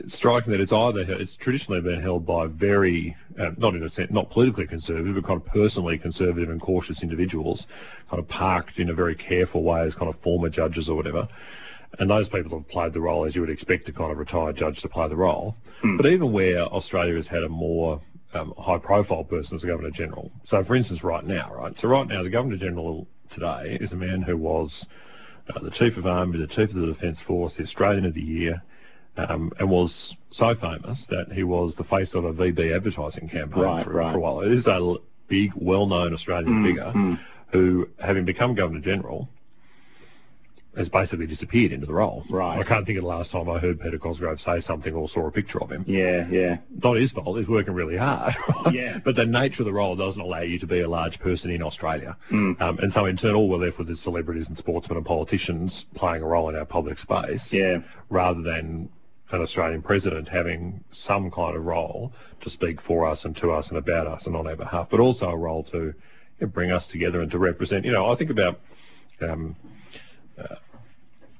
Striking 0.07 0.51
that 0.51 0.61
it's 0.61 0.73
either, 0.73 1.01
it's 1.01 1.35
traditionally 1.37 1.81
been 1.81 2.01
held 2.01 2.25
by 2.25 2.47
very, 2.47 3.15
uh, 3.39 3.51
not 3.57 3.75
in 3.75 3.83
a 3.83 3.89
sense, 3.89 4.11
not 4.11 4.29
politically 4.29 4.67
conservative, 4.67 5.15
but 5.15 5.25
kind 5.25 5.41
of 5.41 5.45
personally 5.47 5.97
conservative 5.97 6.49
and 6.49 6.61
cautious 6.61 7.03
individuals, 7.03 7.67
kind 8.09 8.21
of 8.21 8.27
parked 8.27 8.79
in 8.79 8.89
a 8.89 8.93
very 8.93 9.15
careful 9.15 9.63
way 9.63 9.81
as 9.81 9.93
kind 9.93 10.13
of 10.13 10.19
former 10.21 10.49
judges 10.49 10.89
or 10.89 10.95
whatever. 10.95 11.27
And 11.99 12.09
those 12.09 12.27
people 12.29 12.57
have 12.57 12.67
played 12.67 12.93
the 12.93 13.01
role 13.01 13.25
as 13.25 13.35
you 13.35 13.41
would 13.41 13.49
expect 13.49 13.87
a 13.89 13.93
kind 13.93 14.11
of 14.11 14.17
retired 14.17 14.55
judge 14.55 14.81
to 14.81 14.89
play 14.89 15.07
the 15.07 15.15
role. 15.15 15.55
But 15.97 16.07
even 16.07 16.31
where 16.33 16.63
Australia 16.63 17.15
has 17.15 17.27
had 17.27 17.43
a 17.43 17.49
more 17.49 18.01
um, 18.33 18.53
high 18.57 18.77
profile 18.77 19.23
person 19.23 19.55
as 19.55 19.61
the 19.61 19.67
Governor 19.67 19.91
General. 19.91 20.31
So, 20.45 20.63
for 20.63 20.75
instance, 20.75 21.03
right 21.03 21.23
now, 21.23 21.53
right? 21.53 21.77
So, 21.79 21.87
right 21.87 22.07
now, 22.07 22.23
the 22.23 22.29
Governor 22.29 22.57
General 22.57 23.07
today 23.31 23.77
is 23.79 23.93
a 23.93 23.95
man 23.95 24.21
who 24.21 24.37
was 24.37 24.85
uh, 25.53 25.59
the 25.61 25.71
Chief 25.71 25.97
of 25.97 26.05
Army, 26.05 26.39
the 26.39 26.47
Chief 26.47 26.69
of 26.69 26.75
the 26.75 26.87
Defence 26.87 27.21
Force, 27.21 27.55
the 27.55 27.63
Australian 27.63 28.05
of 28.05 28.13
the 28.13 28.21
Year, 28.21 28.61
um, 29.17 29.51
and 29.59 29.69
was 29.69 30.15
so 30.31 30.53
famous 30.55 31.07
that 31.09 31.27
he 31.33 31.43
was 31.43 31.75
the 31.75 31.83
face 31.83 32.13
of 32.15 32.25
a 32.25 32.33
VB 32.33 32.75
advertising 32.75 33.27
campaign 33.29 33.63
Right, 33.63 33.85
for, 33.85 33.91
right. 33.93 34.11
for 34.11 34.17
a 34.17 34.21
while. 34.21 34.41
It 34.41 34.51
is 34.51 34.67
a 34.67 34.95
big, 35.27 35.51
well 35.55 35.85
known 35.87 36.13
Australian 36.13 36.63
figure 36.63 37.17
who, 37.51 37.87
having 37.99 38.25
become 38.25 38.55
Governor 38.55 38.81
General, 38.81 39.29
has 40.75 40.89
basically 40.89 41.25
disappeared 41.25 41.71
into 41.71 41.87
the 41.87 41.93
role. 41.93 42.23
Right. 42.29 42.59
I 42.59 42.63
can't 42.63 42.85
think 42.85 42.99
of 42.99 43.03
the 43.03 43.09
last 43.09 43.31
time 43.31 43.49
I 43.49 43.57
heard 43.57 43.79
Peter 43.79 43.97
Cosgrove 43.97 44.39
say 44.39 44.59
something 44.59 44.93
or 44.93 45.09
saw 45.09 45.25
a 45.27 45.31
picture 45.31 45.59
of 45.59 45.71
him. 45.71 45.83
Yeah, 45.87 46.27
yeah. 46.29 46.57
Not 46.69 46.97
his 46.97 47.11
fault, 47.11 47.39
he's 47.39 47.47
working 47.47 47.73
really 47.73 47.97
hard. 47.97 48.35
Yeah. 48.71 48.99
but 49.03 49.15
the 49.15 49.25
nature 49.25 49.63
of 49.63 49.65
the 49.65 49.73
role 49.73 49.95
doesn't 49.95 50.21
allow 50.21 50.41
you 50.41 50.59
to 50.59 50.67
be 50.67 50.81
a 50.81 50.89
large 50.89 51.19
person 51.19 51.49
in 51.49 51.63
Australia. 51.63 52.15
Mm. 52.31 52.61
Um, 52.61 52.77
and 52.79 52.91
so 52.91 53.05
in 53.05 53.17
turn, 53.17 53.33
all 53.33 53.49
we're 53.49 53.65
left 53.65 53.79
with 53.79 53.89
is 53.89 54.03
celebrities 54.03 54.47
and 54.49 54.57
sportsmen 54.57 54.97
and 54.97 55.05
politicians 55.05 55.85
playing 55.95 56.21
a 56.21 56.27
role 56.27 56.49
in 56.49 56.55
our 56.55 56.65
public 56.65 56.99
space. 56.99 57.49
Yeah. 57.51 57.77
Rather 58.09 58.41
than 58.43 58.89
an 59.31 59.41
Australian 59.41 59.81
president 59.81 60.27
having 60.29 60.83
some 60.91 61.29
kind 61.31 61.55
of 61.55 61.65
role 61.65 62.13
to 62.41 62.49
speak 62.49 62.81
for 62.81 63.07
us 63.07 63.25
and 63.25 63.35
to 63.37 63.51
us 63.51 63.69
and 63.69 63.77
about 63.77 64.07
us 64.07 64.25
and 64.25 64.35
on 64.35 64.47
our 64.47 64.55
behalf, 64.55 64.87
but 64.89 64.99
also 64.99 65.25
a 65.27 65.37
role 65.37 65.63
to 65.63 65.77
you 65.77 65.93
know, 66.39 66.47
bring 66.47 66.71
us 66.71 66.87
together 66.87 67.21
and 67.21 67.31
to 67.31 67.39
represent. 67.39 67.83
You 67.83 67.91
know, 67.91 68.11
I 68.11 68.15
think 68.15 68.29
about 68.29 68.59
um, 69.21 69.55
uh, 70.37 70.55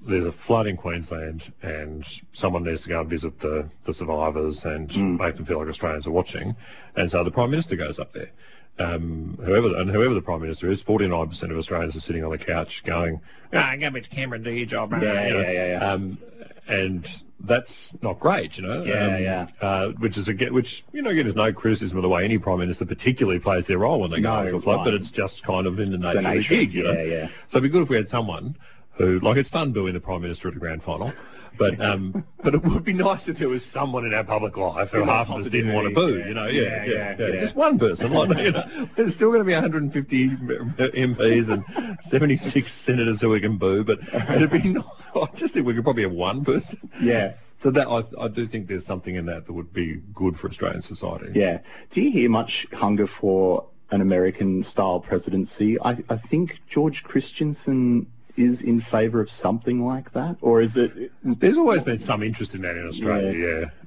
there's 0.08 0.26
a 0.26 0.32
flood 0.46 0.68
in 0.68 0.78
Queensland 0.78 1.44
and 1.62 2.06
someone 2.34 2.64
needs 2.64 2.82
to 2.84 2.90
go 2.90 3.02
and 3.02 3.10
visit 3.10 3.40
the, 3.40 3.70
the 3.86 3.94
survivors 3.94 4.62
and 4.64 5.18
make 5.18 5.36
them 5.36 5.46
feel 5.46 5.60
like 5.60 5.70
Australians 5.70 6.08
are 6.08 6.12
watching. 6.12 6.56
And 6.96 7.10
so 7.10 7.24
the 7.24 7.32
Prime 7.32 7.52
Minister 7.52 7.76
goes 7.76 8.00
up 8.00 8.14
there. 8.14 8.32
Um, 8.80 9.40
whoever 9.44 9.76
and 9.76 9.90
whoever 9.90 10.14
the 10.14 10.22
Prime 10.22 10.42
Minister 10.42 10.70
is, 10.72 10.82
49% 10.84 11.52
of 11.52 11.58
Australians 11.58 11.96
are 11.96 12.00
sitting 12.00 12.24
on 12.24 12.32
the 12.32 12.38
couch 12.38 12.84
going, 12.86 13.20
ah, 13.54 13.74
go 13.80 13.90
back 13.90 14.04
to 14.04 14.22
and 14.22 14.44
do 14.44 14.52
your 14.52 14.68
job. 14.68 14.92
Yeah, 14.92 15.28
you 15.28 15.34
know. 15.34 15.42
yeah, 15.42 15.52
yeah, 15.52 15.66
yeah. 15.66 15.92
Um, 15.92 16.20
and 16.68 17.08
that's 17.40 17.96
not 18.02 18.20
great, 18.20 18.58
you 18.58 18.68
know. 18.68 18.84
Yeah, 18.84 19.16
um, 19.16 19.24
yeah. 19.24 19.48
Uh, 19.68 19.88
which 20.00 20.18
is 20.18 20.28
again, 20.28 20.54
which 20.54 20.84
you 20.92 21.02
know, 21.02 21.10
again, 21.10 21.28
is 21.28 21.36
no 21.36 21.52
criticism 21.54 21.98
of 21.98 22.02
the 22.04 22.10
way 22.10 22.24
any 22.24 22.38
prime 22.38 22.60
minister 22.60 22.86
particularly 22.86 23.40
plays 23.40 23.66
their 23.68 23.80
role 23.80 24.02
when 24.02 24.12
they 24.12 24.22
go 24.22 24.36
No, 24.36 24.46
into 24.46 24.58
a 24.58 24.62
flood, 24.62 24.82
but 24.84 24.94
it's 24.94 25.10
just 25.12 25.44
kind 25.44 25.66
of 25.66 25.80
in 25.80 25.92
the 25.92 25.98
nature, 25.98 26.22
the 26.22 26.28
of 26.30 26.34
the 26.36 26.48
gig, 26.66 26.74
you 26.74 26.84
know. 26.84 26.92
yeah, 26.92 27.04
yeah. 27.04 27.28
So 27.50 27.58
it'd 27.58 27.64
be 27.64 27.70
good 27.70 27.84
if 27.84 27.90
we 27.90 27.96
had 27.96 28.08
someone 28.08 28.58
who, 28.98 29.20
like, 29.20 29.38
it's 29.38 29.50
fun 29.50 29.72
booing 29.74 29.94
the 29.94 30.00
prime 30.00 30.22
minister 30.22 30.48
at 30.48 30.56
the 30.56 30.60
grand 30.60 30.84
final, 30.84 31.14
but 31.58 31.80
um, 31.82 32.26
but 32.44 32.54
it 32.54 32.64
would 32.64 32.84
be 32.86 32.94
nice 32.94 33.28
if 33.28 33.38
there 33.38 33.50
was 33.50 33.66
someone 33.66 34.06
in 34.06 34.14
our 34.14 34.24
public 34.24 34.56
life 34.58 34.90
who 34.92 35.04
half 35.04 35.28
of 35.30 35.42
us 35.42 35.50
didn't 35.50 35.74
want 35.74 35.88
to 35.88 35.94
boo, 35.94 36.24
you 36.28 36.34
know. 36.34 36.48
yeah. 36.48 36.86
Yeah, 36.86 37.16
Yeah. 37.20 37.42
Just 37.42 37.56
one 37.56 37.78
person. 37.80 38.12
Like, 38.12 38.38
you 38.38 38.52
know, 38.52 38.90
there's 38.98 39.14
still 39.16 39.30
going 39.30 39.40
to 39.40 39.46
be 39.46 39.54
150 39.54 40.30
MPs 40.30 41.50
and 41.52 41.98
76 42.04 42.86
senators 42.86 43.22
who 43.22 43.30
we 43.30 43.42
can 43.42 43.58
boo, 43.58 43.84
but 43.84 43.98
it'd 44.36 44.52
be 44.52 44.70
nice. 44.70 44.84
I 45.16 45.26
just 45.36 45.54
think 45.54 45.66
we 45.66 45.74
could 45.74 45.84
probably 45.84 46.04
have 46.04 46.12
one 46.12 46.46
person. 46.46 46.90
Yeah. 47.02 47.34
So 47.62 47.72
that 47.72 47.88
I, 47.88 48.04
I 48.24 48.28
do 48.28 48.48
think 48.48 48.68
there's 48.68 48.86
something 48.86 49.16
in 49.16 49.26
that 49.26 49.48
that 49.48 49.54
would 49.54 49.74
be 49.74 50.02
good 50.14 50.38
for 50.38 50.48
Australian 50.48 50.82
society. 50.84 51.32
Yeah. 51.34 51.60
Do 51.92 52.02
you 52.02 52.12
hear 52.12 52.30
much 52.30 52.68
hunger 52.72 53.08
for 53.08 53.66
an 53.90 54.02
American 54.02 54.64
style 54.64 55.00
presidency? 55.00 55.80
I, 55.82 55.98
I 56.10 56.18
think 56.30 56.52
George 56.70 57.04
Christensen 57.04 58.08
is 58.38 58.62
in 58.62 58.80
favour 58.80 59.20
of 59.20 59.30
something 59.30 59.84
like 59.84 60.14
that, 60.14 60.38
or 60.42 60.62
is 60.62 60.78
it? 60.78 61.12
There's 61.24 61.58
always 61.58 61.84
been 61.84 62.00
some 62.00 62.24
interest 62.24 62.54
in 62.54 62.62
that 62.62 62.78
in 62.78 62.88
Australia, 62.88 63.34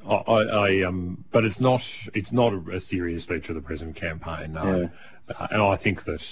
yeah. 0.05 0.11
I, 0.11 0.15
I, 0.15 0.43
I 0.43 0.87
um, 0.87 1.25
but 1.33 1.45
it's 1.45 1.61
not 1.61 1.81
it's 2.15 2.33
not 2.33 2.53
a, 2.53 2.77
a 2.77 2.81
serious 2.81 3.25
feature 3.25 3.53
of 3.53 3.57
the 3.57 3.67
present 3.67 3.97
campaign, 3.97 4.53
no. 4.53 4.91
Uh, 5.29 5.47
and 5.51 5.63
I 5.63 5.77
think 5.77 6.05
that 6.05 6.23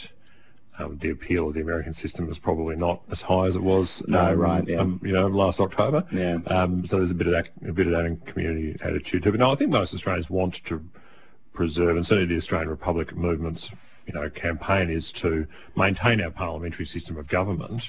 um, 0.78 0.98
the 1.00 1.10
appeal 1.10 1.48
of 1.48 1.54
the 1.54 1.60
American 1.60 1.92
system 1.94 2.30
is 2.30 2.38
probably 2.38 2.76
not 2.76 3.02
as 3.10 3.20
high 3.20 3.46
as 3.46 3.56
it 3.56 3.62
was, 3.62 4.02
No, 4.06 4.32
um, 4.32 4.38
right, 4.38 4.64
yeah. 4.66 4.80
um, 4.80 5.00
you 5.04 5.12
know, 5.12 5.26
last 5.26 5.60
October. 5.60 6.04
Yeah. 6.12 6.38
Um, 6.46 6.87
so 6.87 6.96
there's 6.96 7.10
a 7.10 7.14
bit 7.14 7.26
of 7.26 7.32
that, 7.32 7.48
a 7.68 7.72
bit 7.72 7.87
of 7.87 7.92
that 7.92 8.04
in 8.04 8.16
community 8.18 8.76
attitude 8.82 9.22
too. 9.25 9.30
But 9.30 9.40
no, 9.40 9.52
I 9.52 9.56
think 9.56 9.70
most 9.70 9.94
Australians 9.94 10.30
want 10.30 10.56
to 10.66 10.80
preserve, 11.52 11.96
and 11.96 12.06
certainly 12.06 12.28
the 12.32 12.40
Australian 12.40 12.68
Republic 12.68 13.14
movement's, 13.14 13.68
you 14.06 14.14
know, 14.14 14.30
campaign 14.30 14.90
is 14.90 15.12
to 15.20 15.46
maintain 15.76 16.20
our 16.20 16.30
parliamentary 16.30 16.87
system 16.87 17.16
of 17.16 17.28
government 17.28 17.82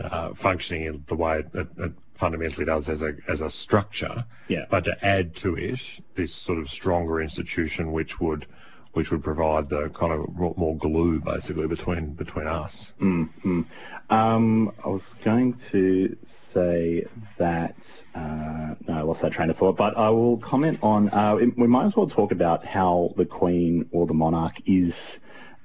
uh, 0.00 0.34
functioning 0.42 0.84
in 0.84 1.04
the 1.08 1.14
way 1.14 1.42
it, 1.54 1.68
it 1.78 1.92
fundamentally 2.18 2.64
does 2.64 2.88
as 2.88 3.02
a 3.02 3.12
as 3.28 3.40
a 3.40 3.50
structure, 3.50 4.24
Yeah. 4.48 4.64
but 4.70 4.84
to 4.84 4.92
add 5.04 5.34
to 5.36 5.54
it 5.56 5.80
this 6.16 6.34
sort 6.46 6.58
of 6.58 6.68
stronger 6.68 7.20
institution 7.20 7.92
which 7.92 8.20
would 8.20 8.46
which 8.92 9.10
would 9.10 9.24
provide 9.24 9.70
the 9.70 9.88
kind 9.98 10.12
of 10.12 10.28
more 10.58 10.76
glue 10.76 11.18
basically 11.20 11.66
between 11.66 12.12
between 12.12 12.46
us. 12.46 12.92
Hmm. 12.98 13.62
Um, 14.10 14.70
I 14.84 14.88
was 14.88 15.14
going 15.24 15.58
to 15.72 16.14
say 16.52 17.06
that 17.38 17.74
uh, 18.14 18.74
no, 18.86 18.94
I 18.94 19.00
lost 19.00 19.22
that 19.22 19.32
train 19.32 19.48
of 19.50 19.56
thought, 19.56 19.76
but 19.78 19.96
I 19.96 20.10
will 20.10 20.36
comment 20.38 20.78
on. 20.82 21.08
Uh, 21.08 21.36
we 21.56 21.66
might 21.66 21.86
as 21.86 21.96
well 21.96 22.06
talk 22.08 22.32
about 22.32 22.66
how 22.66 23.14
the 23.16 23.24
Queen 23.24 23.88
or 23.92 24.06
the 24.06 24.14
monarch 24.14 24.56
is 24.66 25.18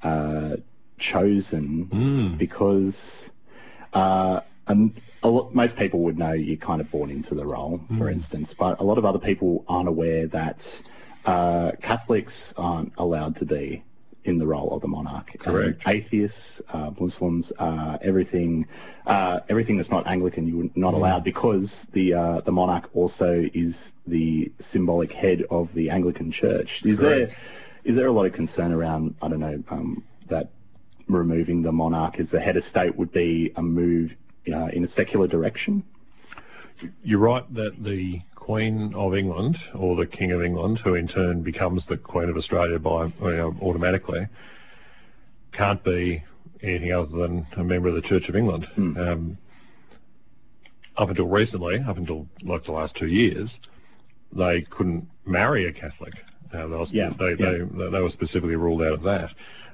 uh, 0.04 0.56
chosen 0.98 2.36
because. 2.40 3.30
Uh, 3.94 4.42
and 4.68 5.00
a 5.24 5.30
lot, 5.30 5.56
most 5.56 5.78
people 5.78 6.02
would 6.02 6.18
know 6.18 6.34
you're 6.34 6.58
kind 6.58 6.82
of 6.82 6.92
born 6.92 7.10
into 7.10 7.36
the 7.36 7.46
role, 7.46 7.80
for 7.98 8.10
instance, 8.10 8.54
but 8.58 8.80
a 8.80 8.84
lot 8.84 8.98
of 8.98 9.06
other 9.06 9.20
people 9.20 9.64
aren't 9.68 9.88
aware 9.88 10.28
that 10.28 10.62
uh, 11.26 11.72
Catholics 11.82 12.54
aren't 12.58 12.94
allowed 12.98 13.36
to 13.38 13.46
be 13.46 13.84
in 14.28 14.38
the 14.38 14.46
role 14.46 14.74
of 14.76 14.82
the 14.82 14.88
monarch. 14.88 15.30
Correct. 15.40 15.82
atheists, 15.88 16.62
uh, 16.70 16.92
Muslims, 17.00 17.52
uh, 17.58 17.98
everything, 18.04 18.68
uh, 19.06 19.40
everything 19.50 19.78
that's 19.78 19.90
not 19.90 20.06
Anglican, 20.06 20.48
you're 20.48 20.70
not 20.76 20.94
allowed 20.94 21.24
because 21.24 21.88
the 21.94 22.14
uh, 22.14 22.42
the 22.42 22.52
monarch 22.52 22.90
also 22.94 23.46
is 23.54 23.94
the 24.06 24.52
symbolic 24.60 25.12
head 25.12 25.44
of 25.50 25.74
the 25.74 25.90
Anglican 25.90 26.32
Church. 26.32 26.82
Is 26.84 27.00
Correct. 27.00 27.32
there 27.32 27.38
is 27.86 27.96
there 27.96 28.08
a 28.08 28.12
lot 28.12 28.26
of 28.26 28.34
concern 28.34 28.74
around 28.74 29.16
I 29.22 29.30
don't 29.30 29.40
know 29.40 29.64
um, 29.70 30.04
that 30.30 30.50
removing 31.08 31.62
the 31.62 31.72
monarch 31.72 32.20
as 32.20 32.32
the 32.32 32.40
head 32.40 32.58
of 32.58 32.64
state 32.64 32.96
would 32.96 33.12
be 33.12 33.52
a 33.56 33.62
move 33.62 34.14
uh, 34.52 34.68
in 34.68 34.84
a 34.84 34.88
secular 34.88 35.28
direction? 35.28 35.84
You're 37.04 37.20
right 37.20 37.44
that 37.56 37.84
the 37.84 38.22
Queen 38.36 38.94
of 38.96 39.16
England 39.16 39.58
or 39.76 39.96
the 39.96 40.06
King 40.06 40.32
of 40.32 40.42
England, 40.42 40.80
who 40.84 40.96
in 40.96 41.08
turn 41.08 41.42
becomes 41.42 41.86
the 41.86 41.98
Queen 41.98 42.30
of 42.30 42.38
Australia 42.38 42.80
by 42.80 43.06
you 43.06 43.32
know, 43.32 43.56
automatically, 43.62 44.28
can't 45.52 45.84
be 45.84 46.24
anything 46.62 46.92
other 46.92 47.10
than 47.10 47.48
a 47.58 47.64
member 47.64 47.90
of 47.90 47.96
the 47.96 48.02
Church 48.02 48.30
of 48.30 48.36
England. 48.36 48.68
Um, 48.78 49.38
up 50.96 51.10
until 51.10 51.28
recently, 51.28 51.80
up 51.88 51.98
until 51.98 52.28
like 52.42 52.64
the 52.64 52.72
last 52.72 52.96
two 52.96 53.08
years, 53.08 53.58
they 54.32 54.62
couldn't 54.70 55.08
marry 55.26 55.68
a 55.68 55.74
Catholic. 55.74 56.14
Uh, 56.54 56.68
they, 56.68 56.76
was, 56.76 56.94
Yeah, 56.94 57.12
they, 57.18 57.36
yeah. 57.38 57.66
They, 57.72 57.90
they 57.92 58.02
were 58.02 58.10
specifically 58.10 58.56
ruled 58.56 58.82
out 58.82 58.94
of 58.94 59.04
that, 59.04 59.30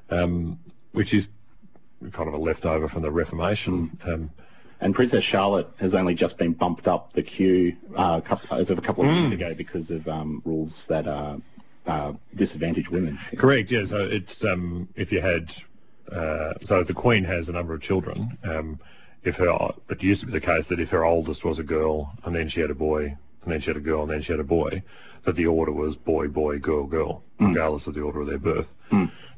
um, 0.10 0.60
which 0.94 1.14
is 1.14 1.28
kind 2.14 2.28
of 2.28 2.34
a 2.34 2.38
leftover 2.38 2.88
from 2.88 3.02
the 3.02 3.12
Reformation. 3.12 3.98
Um, 4.06 4.32
And 4.80 4.94
Princess 4.94 5.24
Charlotte 5.24 5.68
has 5.80 5.96
only 5.96 6.14
just 6.14 6.38
been 6.38 6.52
bumped 6.54 6.88
up 6.88 7.14
the 7.14 7.24
queue 7.24 7.74
uh, 7.96 8.20
couple, 8.20 8.58
as 8.58 8.70
of 8.70 8.78
a 8.78 8.82
couple 8.82 9.10
of 9.10 9.16
years 9.16 9.32
ago 9.32 9.54
because 9.56 9.92
of 9.92 10.06
um, 10.08 10.42
rules 10.44 10.86
that 10.90 11.08
uh, 11.08 11.38
uh, 11.86 12.14
disadvantage 12.36 12.90
women. 12.90 13.18
Correct. 13.38 13.72
Yeah. 13.72 13.86
So 13.86 13.98
it's 13.98 14.44
um, 14.44 14.90
if 14.96 15.12
you 15.14 15.22
had 15.22 15.50
uh, 16.12 16.54
so 16.66 16.80
if 16.80 16.88
the 16.88 16.94
Queen 16.94 17.24
has 17.24 17.48
a 17.50 17.54
number 17.54 17.74
of 17.74 17.82
children. 17.82 18.38
Um, 18.44 18.80
if 19.24 19.36
her 19.36 19.52
it 19.90 20.04
used 20.04 20.20
to 20.22 20.28
be 20.28 20.34
the 20.34 20.42
case 20.42 20.68
that 20.68 20.82
if 20.82 20.90
her 20.90 21.06
oldest 21.06 21.46
was 21.46 21.60
a 21.60 21.64
girl 21.64 22.12
and 22.26 22.36
then 22.36 22.50
she 22.50 22.60
had 22.60 22.70
a 22.70 22.76
boy 22.76 23.06
and 23.06 23.52
then 23.52 23.62
she 23.62 23.68
had 23.68 23.78
a 23.78 23.80
girl 23.80 24.02
and 24.02 24.12
then 24.12 24.22
she 24.22 24.34
had 24.34 24.40
a 24.42 24.44
boy, 24.44 24.84
that 25.26 25.36
the 25.36 25.46
order 25.46 25.72
was 25.72 25.96
boy, 25.96 26.28
boy, 26.28 26.60
girl, 26.60 26.86
girl, 26.86 27.24
regardless 27.40 27.88
of 27.88 27.94
the 27.94 28.02
order 28.02 28.22
of 28.22 28.28
their 28.28 28.38
birth. 28.38 28.68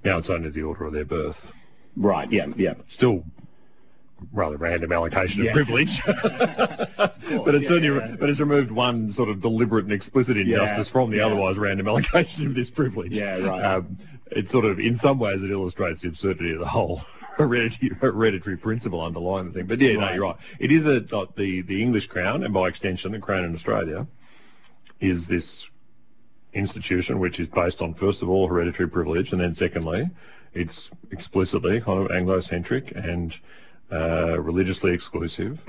Now 0.06 0.18
it's 0.20 0.30
only 0.30 0.50
the 0.50 0.62
order 0.62 0.86
of 0.86 0.94
their 0.94 1.06
birth. 1.06 1.38
Right. 1.98 2.32
Yeah. 2.32 2.48
Yeah. 2.56 2.76
Still 2.88 3.24
rather 4.32 4.58
random 4.58 4.92
allocation 4.92 5.44
Yeah. 5.44 5.50
of 5.52 5.56
privilege. 5.56 5.90
but 6.06 7.56
it's 7.56 7.64
yeah, 7.64 7.68
certainly, 7.68 7.90
yeah. 7.90 8.16
but 8.20 8.30
it's 8.30 8.40
removed 8.40 8.72
one 8.72 9.12
sort 9.12 9.30
of 9.30 9.42
deliberate 9.42 9.86
and 9.86 9.94
explicit 9.94 10.38
injustice 10.38 10.90
from 10.90 11.12
the 11.12 11.22
otherwise 11.22 11.58
random 11.58 11.88
allocation 11.88 12.48
of 12.48 12.56
this 12.56 12.70
privilege. 12.70 13.12
Yeah, 13.12 13.40
right. 13.46 13.76
Um, 13.76 13.98
it 14.32 14.50
sort 14.50 14.66
of, 14.66 14.80
in 14.80 14.96
some 14.98 15.20
ways, 15.20 15.44
it 15.44 15.52
illustrates 15.52 16.02
the 16.02 16.10
absurdity 16.10 16.54
of 16.54 16.60
the 16.60 16.68
whole 16.68 17.02
hereditary, 17.38 17.92
hereditary 18.00 18.58
principle 18.58 19.02
underlying 19.02 19.48
the 19.48 19.54
thing. 19.54 19.68
But 19.68 19.80
yeah, 19.82 19.94
no, 19.94 20.12
you're 20.14 20.24
right. 20.24 20.38
It 20.60 20.72
is 20.72 20.86
a 20.86 21.02
like 21.16 21.36
the 21.36 21.62
the 21.64 21.82
English 21.82 22.08
crown, 22.08 22.44
and 22.44 22.54
by 22.54 22.68
extension, 22.70 23.12
the 23.12 23.20
crown 23.20 23.44
in 23.44 23.54
Australia, 23.54 24.08
is 25.02 25.28
this 25.28 25.68
institution 26.56 27.20
which 27.20 27.40
is 27.40 27.48
based 27.50 27.82
on 27.82 27.94
first 27.94 28.24
of 28.24 28.30
all 28.30 28.48
hereditary 28.48 28.90
privilege, 28.90 29.32
and 29.34 29.42
then 29.42 29.54
secondly, 29.54 30.02
it's 30.54 30.90
explicitly 31.12 31.82
kind 31.82 32.00
of 32.06 32.12
Anglo-centric 32.12 32.86
and 32.96 33.34
uh, 33.92 34.40
religiously 34.42 34.92
exclusive, 34.94 35.60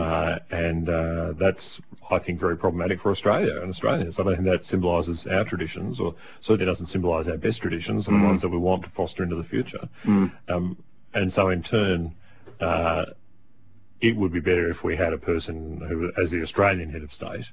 Uh, 0.00 0.38
and 0.50 0.88
uh, 0.88 1.32
that's 1.38 1.80
I 2.10 2.18
think 2.18 2.40
very 2.40 2.56
problematic 2.56 3.00
for 3.00 3.10
Australia 3.10 3.60
and 3.60 3.68
Australians. 3.70 4.18
I 4.18 4.22
don't 4.22 4.36
think 4.36 4.48
that 4.48 4.64
symbolises 4.64 5.26
our 5.26 5.44
traditions, 5.44 6.00
or 6.00 6.14
certainly 6.40 6.64
doesn't 6.72 6.86
symbolise 6.86 7.28
our 7.28 7.36
best 7.36 7.60
traditions 7.60 8.06
and 8.08 8.14
the 8.16 8.24
ones 8.30 8.40
that 8.42 8.48
we 8.48 8.58
want 8.58 8.84
to 8.84 8.90
foster 8.90 9.22
into 9.22 9.36
the 9.36 9.48
future. 9.54 9.84
Um, 10.48 10.76
and 11.14 11.30
so 11.32 11.50
in 11.50 11.62
turn. 11.62 12.14
Uh, 12.60 13.04
it 14.00 14.16
would 14.16 14.32
be 14.32 14.40
better 14.40 14.70
if 14.70 14.84
we 14.84 14.96
had 14.96 15.12
a 15.12 15.18
person 15.18 15.80
who, 15.88 15.96
as 16.22 16.30
the 16.30 16.40
Australian 16.42 16.88
head 16.90 17.02
of 17.02 17.12
state, 17.12 17.44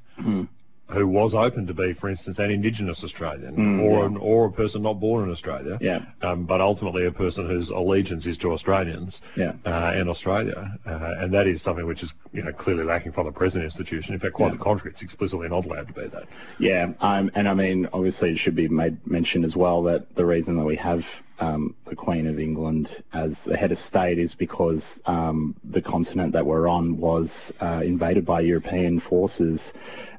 who 0.87 1.07
was 1.07 1.33
open 1.33 1.65
to 1.65 1.73
be, 1.73 1.93
for 1.93 2.09
instance, 2.09 2.37
an 2.37 2.51
Indigenous 2.51 3.03
Australian 3.03 3.79
or 3.79 3.99
yeah. 3.99 4.05
an, 4.05 4.17
or 4.17 4.45
a 4.45 4.51
person 4.51 4.83
not 4.83 4.99
born 4.99 5.23
in 5.23 5.31
Australia, 5.31 5.79
Yeah. 5.81 6.05
um, 6.21 6.45
but 6.45 6.61
ultimately 6.61 7.07
a 7.07 7.11
person 7.11 7.47
whose 7.47 7.71
allegiance 7.71 8.27
is 8.27 8.37
to 8.39 8.51
Australians 8.51 9.21
Yeah. 9.35 9.53
uh, 9.65 9.93
and 9.95 10.09
Australia, 10.09 10.77
uh, 10.85 11.11
and 11.19 11.33
that 11.33 11.47
is 11.47 11.63
something 11.63 11.87
which 11.87 12.03
is 12.03 12.13
you 12.33 12.43
know 12.43 12.51
clearly 12.51 12.83
lacking 12.83 13.13
from 13.13 13.25
the 13.25 13.31
present 13.31 13.63
institution. 13.63 14.13
In 14.13 14.19
fact, 14.19 14.33
quite 14.33 14.51
the 14.51 14.59
contrary; 14.59 14.91
it's 14.91 15.01
explicitly 15.01 15.49
not 15.49 15.65
allowed 15.65 15.87
to 15.87 15.93
be 15.93 16.07
that. 16.07 16.27
Yeah, 16.59 16.93
um, 16.99 17.31
and 17.33 17.47
I 17.47 17.55
mean, 17.55 17.87
obviously, 17.91 18.31
it 18.31 18.37
should 18.37 18.55
be 18.55 18.67
made 18.67 19.05
mention 19.07 19.43
as 19.43 19.55
well 19.55 19.81
that 19.83 20.15
the 20.15 20.25
reason 20.25 20.55
that 20.57 20.65
we 20.65 20.75
have 20.75 21.01
um, 21.39 21.75
the 21.89 21.95
Queen 21.95 22.27
of 22.27 22.39
England 22.39 22.89
as 23.11 23.43
the 23.45 23.57
head 23.57 23.71
of 23.71 23.77
state 23.77 24.19
is 24.19 24.35
because 24.35 25.01
um, 25.05 25.55
the 25.63 25.81
continent 25.81 26.33
that 26.33 26.45
we're 26.45 26.67
on 26.67 26.97
was 26.97 27.51
uh, 27.59 27.81
invaded 27.83 28.25
by 28.25 28.41
European 28.41 28.99
forces, 28.99 29.73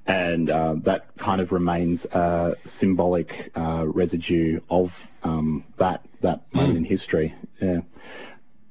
and 0.07 0.51
uh, 0.51 0.75
that 0.85 1.17
kind 1.17 1.41
of 1.41 1.53
remains 1.53 2.05
a 2.07 2.55
symbolic 2.65 3.51
uh, 3.55 3.85
residue 3.87 4.61
of 4.71 4.91
um, 5.23 5.65
that 5.79 6.05
that 6.23 6.43
moment 6.55 6.79
in 6.79 6.85
history. 6.85 7.35
Yeah. 7.61 7.81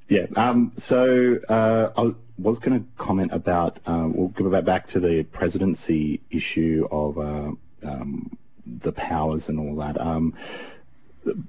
Yeah. 0.07 0.25
Um, 0.35 0.71
so 0.77 1.35
uh, 1.49 1.91
I 1.97 2.01
was- 2.01 2.15
was 2.37 2.59
going 2.59 2.77
to 2.77 2.85
comment 2.97 3.31
about, 3.31 3.79
uh, 3.85 4.09
we'll 4.13 4.27
go 4.27 4.61
back 4.61 4.87
to 4.87 4.99
the 4.99 5.23
presidency 5.31 6.19
issue 6.29 6.85
of 6.91 7.17
uh, 7.17 7.51
um, 7.81 8.37
the 8.83 8.91
powers 8.91 9.47
and 9.47 9.57
all 9.57 9.77
that. 9.77 9.99
Um, 9.99 10.33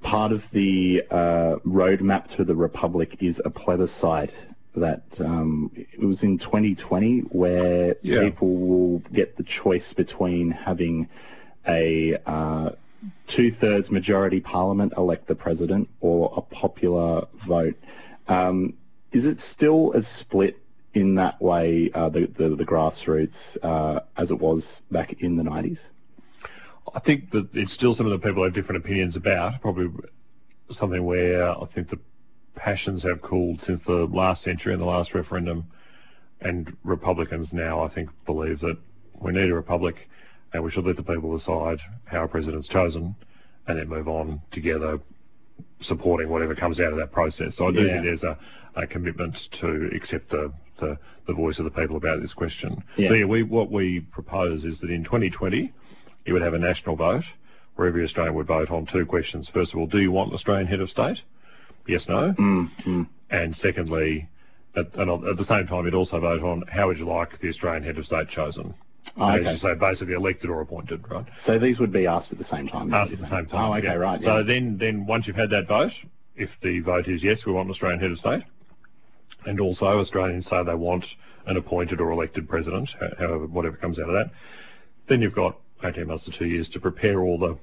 part 0.03 0.31
of 0.31 0.43
the 0.53 1.03
uh, 1.11 1.57
roadmap 1.67 2.35
to 2.37 2.45
the 2.45 2.55
republic 2.55 3.17
is 3.21 3.41
a 3.45 3.51
plebiscite 3.51 4.33
that 4.77 5.03
um, 5.21 5.71
it 5.75 6.01
was 6.01 6.23
in 6.23 6.39
2020 6.39 7.21
where 7.31 7.97
Yeah. 8.03 8.25
people 8.25 8.57
will 8.57 8.99
get 9.13 9.37
the 9.37 9.43
choice 9.43 9.93
between 9.95 10.51
having 10.51 11.09
a 11.67 12.17
uh, 12.27 12.71
two-thirds 13.29 13.91
majority 13.91 14.41
parliament 14.41 14.93
elect 14.97 15.27
the 15.27 15.35
president 15.35 15.89
or 16.01 16.33
a 16.37 16.43
popular 16.43 17.27
vote. 17.47 17.77
Um, 18.29 18.75
is 19.13 19.27
it 19.27 19.39
still 19.41 19.93
as 19.95 20.07
split 20.07 20.59
in 20.95 21.17
that 21.17 21.41
way, 21.41 21.91
uh, 21.95 22.09
the, 22.09 22.27
the, 22.39 22.57
the 22.57 22.65
grassroots, 22.65 23.57
uh, 23.63 24.01
as 24.17 24.31
it 24.31 24.39
was 24.39 24.81
back 24.91 25.23
in 25.23 25.37
the 25.37 25.43
90s? 25.43 25.79
I 26.95 27.01
think 27.01 27.31
that 27.33 27.49
it's 27.53 27.73
still 27.73 27.95
something 27.95 28.13
that 28.13 28.23
people 28.23 28.45
have 28.45 28.55
different 28.55 28.85
opinions 28.85 29.17
about. 29.17 29.61
Probably 29.61 29.89
something 30.71 31.05
where 31.05 31.51
I 31.51 31.67
think 31.75 31.91
the 31.91 31.99
passions 32.57 33.03
have 33.05 33.23
cooled 33.23 33.63
since 33.63 33.85
the 33.85 34.09
last 34.13 34.43
century 34.43 34.73
and 34.73 34.83
the 34.83 34.87
last 34.87 35.15
referendum. 35.15 35.65
And 36.41 36.77
Republicans 36.85 37.53
now, 37.53 37.83
I 37.83 37.89
think, 37.93 38.11
believe 38.27 38.61
that 38.61 38.77
we 39.21 39.33
need 39.33 39.51
a 39.51 39.55
republic 39.55 39.95
and 40.53 40.63
we 40.65 40.71
should 40.71 40.85
let 40.85 40.97
the 40.97 41.03
people 41.03 41.37
decide 41.37 41.79
how 42.05 42.25
a 42.25 42.29
president's 42.29 42.69
chosen 42.69 43.15
and 43.67 43.79
then 43.79 43.89
move 43.89 44.09
on 44.09 44.41
together 44.51 44.99
supporting 45.81 46.29
whatever 46.29 46.55
comes 46.55 46.81
out 46.81 46.93
of 46.93 46.99
that 46.99 47.13
process. 47.13 47.57
So 47.57 47.69
I 47.69 47.73
do 47.73 47.81
Yeah. 47.83 47.93
think 47.95 48.05
there's 48.05 48.25
a, 48.25 48.39
a 48.75 48.87
commitment 48.87 49.37
to 49.61 49.91
accept 49.95 50.31
the, 50.31 50.53
the, 50.79 50.99
the 51.27 51.33
voice 51.35 51.59
of 51.59 51.65
the 51.65 51.71
people 51.71 51.97
about 51.97 52.21
this 52.21 52.35
question. 52.35 52.83
Yeah. 52.97 53.09
So 53.09 53.15
yeah, 53.15 53.25
we, 53.25 53.43
what 53.43 53.71
we 53.71 54.01
propose 54.01 54.65
is 54.65 54.81
that 54.81 54.91
in 54.91 55.05
2020, 55.05 55.73
you 56.27 56.33
would 56.33 56.43
have 56.43 56.55
a 56.55 56.59
national 56.59 56.97
vote 56.97 57.25
where 57.77 57.89
every 57.89 58.05
Australian 58.05 58.35
would 58.35 58.47
vote 58.47 58.71
on 58.71 58.87
two 58.87 59.05
questions. 59.07 59.49
First 59.53 59.73
of 59.75 59.81
all, 59.81 59.87
do 59.87 59.99
you 59.99 60.11
want 60.11 60.31
an 60.31 60.35
Australian 60.35 60.67
head 60.67 60.81
of 60.81 60.91
state? 60.91 61.19
Yes, 61.89 62.09
no. 62.09 62.35
Mm, 62.39 62.71
mm. 62.85 63.09
And 63.31 63.57
secondly, 63.57 64.29
at, 64.75 64.95
and 64.95 65.29
at 65.29 65.37
the 65.37 65.45
same 65.45 65.67
time, 65.67 65.85
you'd 65.85 65.95
also 65.95 66.21
vote 66.21 66.43
on 66.43 66.63
how 66.69 66.89
would 66.89 66.99
you 66.99 67.07
like 67.07 67.39
the 67.39 67.49
Australian 67.49 67.83
head 67.83 67.99
of 67.99 68.07
state 68.07 68.29
chosen? 68.29 68.75
Oh, 69.17 69.31
okay. 69.31 69.47
As 69.47 69.63
you 69.63 69.69
say, 69.69 69.75
basically 69.75 70.15
elected 70.15 70.51
or 70.51 70.61
appointed, 70.61 71.09
right? 71.11 71.27
So 71.39 71.59
these 71.59 71.79
would 71.79 71.93
be 71.93 72.07
asked 72.07 72.33
at 72.33 72.39
the 72.39 72.45
same 72.45 72.69
time. 72.69 72.93
Asked 72.93 73.13
at 73.13 73.19
the 73.21 73.29
same 73.29 73.47
time. 73.47 73.71
Oh, 73.71 73.75
okay, 73.75 73.87
yeah. 73.89 73.95
right. 73.95 74.21
So 74.23 74.43
then, 74.43 74.79
then 74.79 75.07
once 75.07 75.27
you've 75.27 75.37
had 75.37 75.51
that 75.51 75.69
vote, 75.69 75.93
if 76.35 76.51
the 76.63 76.81
vote 76.81 77.09
is 77.09 77.23
yes, 77.23 77.47
we 77.47 77.53
want 77.53 77.67
an 77.67 77.71
Australian 77.71 78.01
head 78.01 78.11
of 78.11 78.19
state, 78.19 78.43
and 79.47 79.61
also 79.61 79.87
Australians 79.87 80.47
say 80.47 80.63
they 80.65 80.75
want 80.75 81.05
an 81.47 81.57
appointed 81.57 82.01
or 82.01 82.11
elected 82.11 82.49
president, 82.49 82.91
however, 83.19 83.47
whatever 83.47 83.77
comes 83.77 83.99
out 83.99 84.09
of 84.09 84.15
that, 84.15 84.31
then 85.09 85.23
you've 85.23 85.35
got 85.35 85.59
18 85.85 86.07
months 86.07 86.25
to 86.25 86.33
two 86.33 86.47
years 86.47 86.69
to 86.71 86.81
prepare 86.81 87.21
all 87.21 87.39
the 87.39 87.57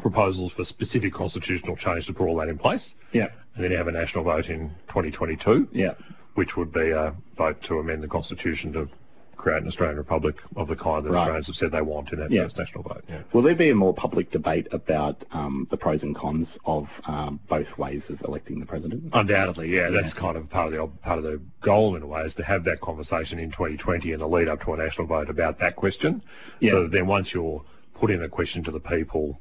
proposals 0.00 0.52
for 0.52 0.64
specific 0.64 1.12
constitutional 1.12 1.76
change 1.76 2.06
to 2.06 2.12
put 2.12 2.26
all 2.26 2.36
that 2.36 2.48
in 2.48 2.58
place, 2.58 2.94
yeah, 3.12 3.28
and 3.54 3.64
then 3.64 3.70
you 3.70 3.76
have 3.76 3.88
a 3.88 3.92
national 3.92 4.24
vote 4.24 4.46
in 4.46 4.70
2022, 4.88 5.68
yeah. 5.72 5.94
which 6.34 6.56
would 6.56 6.72
be 6.72 6.90
a 6.90 7.14
vote 7.36 7.62
to 7.64 7.78
amend 7.78 8.02
the 8.02 8.08
constitution 8.08 8.72
to 8.72 8.88
create 9.36 9.60
an 9.62 9.66
Australian 9.66 9.98
republic 9.98 10.36
of 10.56 10.68
the 10.68 10.76
kind 10.76 11.04
that 11.04 11.10
Right. 11.10 11.20
Australians 11.22 11.46
have 11.48 11.56
said 11.56 11.72
they 11.72 11.82
want 11.82 12.12
in 12.12 12.20
that 12.20 12.30
Yeah. 12.30 12.44
first 12.44 12.58
national 12.58 12.84
vote. 12.84 13.02
Yeah. 13.08 13.22
Will 13.32 13.42
there 13.42 13.56
be 13.56 13.70
a 13.70 13.74
more 13.74 13.92
public 13.92 14.30
debate 14.30 14.68
about 14.70 15.24
um, 15.32 15.66
the 15.68 15.76
pros 15.76 16.04
and 16.04 16.14
cons 16.14 16.58
of 16.64 16.88
um, 17.06 17.40
both 17.48 17.76
ways 17.76 18.08
of 18.08 18.20
electing 18.22 18.60
the 18.60 18.66
president? 18.66 19.04
Undoubtedly, 19.12 19.74
yeah, 19.74 19.90
that's 19.90 20.14
kind 20.14 20.36
of 20.36 20.48
part 20.48 20.72
of 20.72 20.78
the 20.78 20.86
part 21.02 21.18
of 21.18 21.24
the 21.24 21.40
goal 21.60 21.96
in 21.96 22.02
a 22.02 22.06
way 22.06 22.22
is 22.22 22.34
to 22.36 22.44
have 22.44 22.64
that 22.64 22.80
conversation 22.80 23.38
in 23.40 23.50
2020 23.50 24.12
in 24.12 24.20
the 24.20 24.28
lead 24.28 24.48
up 24.48 24.60
to 24.62 24.72
a 24.74 24.76
national 24.76 25.08
vote 25.08 25.28
about 25.28 25.58
that 25.58 25.74
question. 25.74 26.22
Yeah. 26.60 26.72
So 26.72 26.82
that 26.84 26.92
then 26.92 27.06
once 27.08 27.34
you're 27.34 27.64
putting 27.94 28.20
the 28.20 28.28
question 28.28 28.62
to 28.64 28.70
the 28.70 28.80
people 28.80 29.40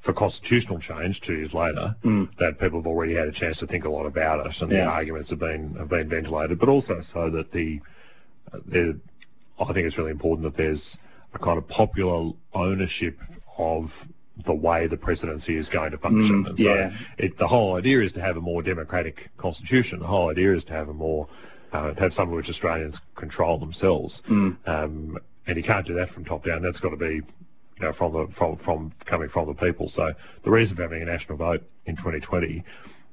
for 0.00 0.12
constitutional 0.12 0.78
change 0.80 1.20
two 1.20 1.34
years 1.34 1.52
later, 1.52 1.94
that 2.38 2.58
people 2.58 2.78
have 2.80 2.86
already 2.86 3.14
had 3.14 3.28
a 3.28 3.32
chance 3.32 3.58
to 3.58 3.66
think 3.66 3.84
a 3.84 3.90
lot 3.90 4.06
about 4.06 4.46
it, 4.46 4.52
and 4.60 4.70
the 4.70 4.82
arguments 4.82 5.30
have 5.30 5.38
been 5.38 5.74
have 5.78 5.88
been 5.88 6.08
ventilated, 6.08 6.58
but 6.58 6.68
also 6.68 7.02
so 7.12 7.30
that 7.30 7.52
the 7.52 7.80
there, 8.66 8.94
I 9.58 9.72
think 9.72 9.86
it's 9.86 9.98
really 9.98 10.10
important 10.10 10.44
that 10.44 10.56
there's 10.56 10.96
a 11.34 11.38
kind 11.38 11.58
of 11.58 11.68
popular 11.68 12.32
ownership 12.54 13.16
of 13.58 13.90
the 14.46 14.54
way 14.54 14.86
the 14.86 14.96
presidency 14.96 15.56
is 15.56 15.68
going 15.68 15.90
to 15.90 15.98
function. 15.98 16.46
and 16.48 16.58
so 16.58 16.64
yeah. 16.64 16.90
it, 17.18 17.36
the 17.36 17.46
whole 17.46 17.76
idea 17.76 18.02
is 18.02 18.12
to 18.14 18.20
have 18.20 18.36
a 18.36 18.40
more 18.40 18.62
democratic 18.62 19.28
constitution. 19.36 20.00
The 20.00 20.06
whole 20.06 20.30
idea 20.30 20.54
is 20.54 20.64
to 20.64 20.72
have 20.72 20.88
a 20.88 20.94
more 20.94 21.28
uh, 21.72 21.94
have 21.94 22.12
something 22.12 22.34
which 22.34 22.48
Australians 22.48 22.98
control 23.16 23.58
themselves. 23.58 24.22
Um, 24.66 25.18
and 25.46 25.56
you 25.56 25.62
can't 25.62 25.86
do 25.86 25.94
that 25.94 26.10
from 26.10 26.24
top 26.24 26.44
down. 26.44 26.62
That's 26.62 26.80
got 26.80 26.90
to 26.90 26.96
be 26.96 27.20
you 27.80 27.86
know, 27.86 27.92
from 27.92 28.12
the 28.12 28.28
from 28.36 28.56
from 28.58 28.92
coming 29.06 29.28
from 29.28 29.48
the 29.48 29.54
people. 29.54 29.88
So 29.88 30.12
the 30.44 30.50
reason 30.50 30.76
for 30.76 30.82
having 30.82 31.02
a 31.02 31.06
national 31.06 31.38
vote 31.38 31.62
in 31.86 31.96
2020 31.96 32.62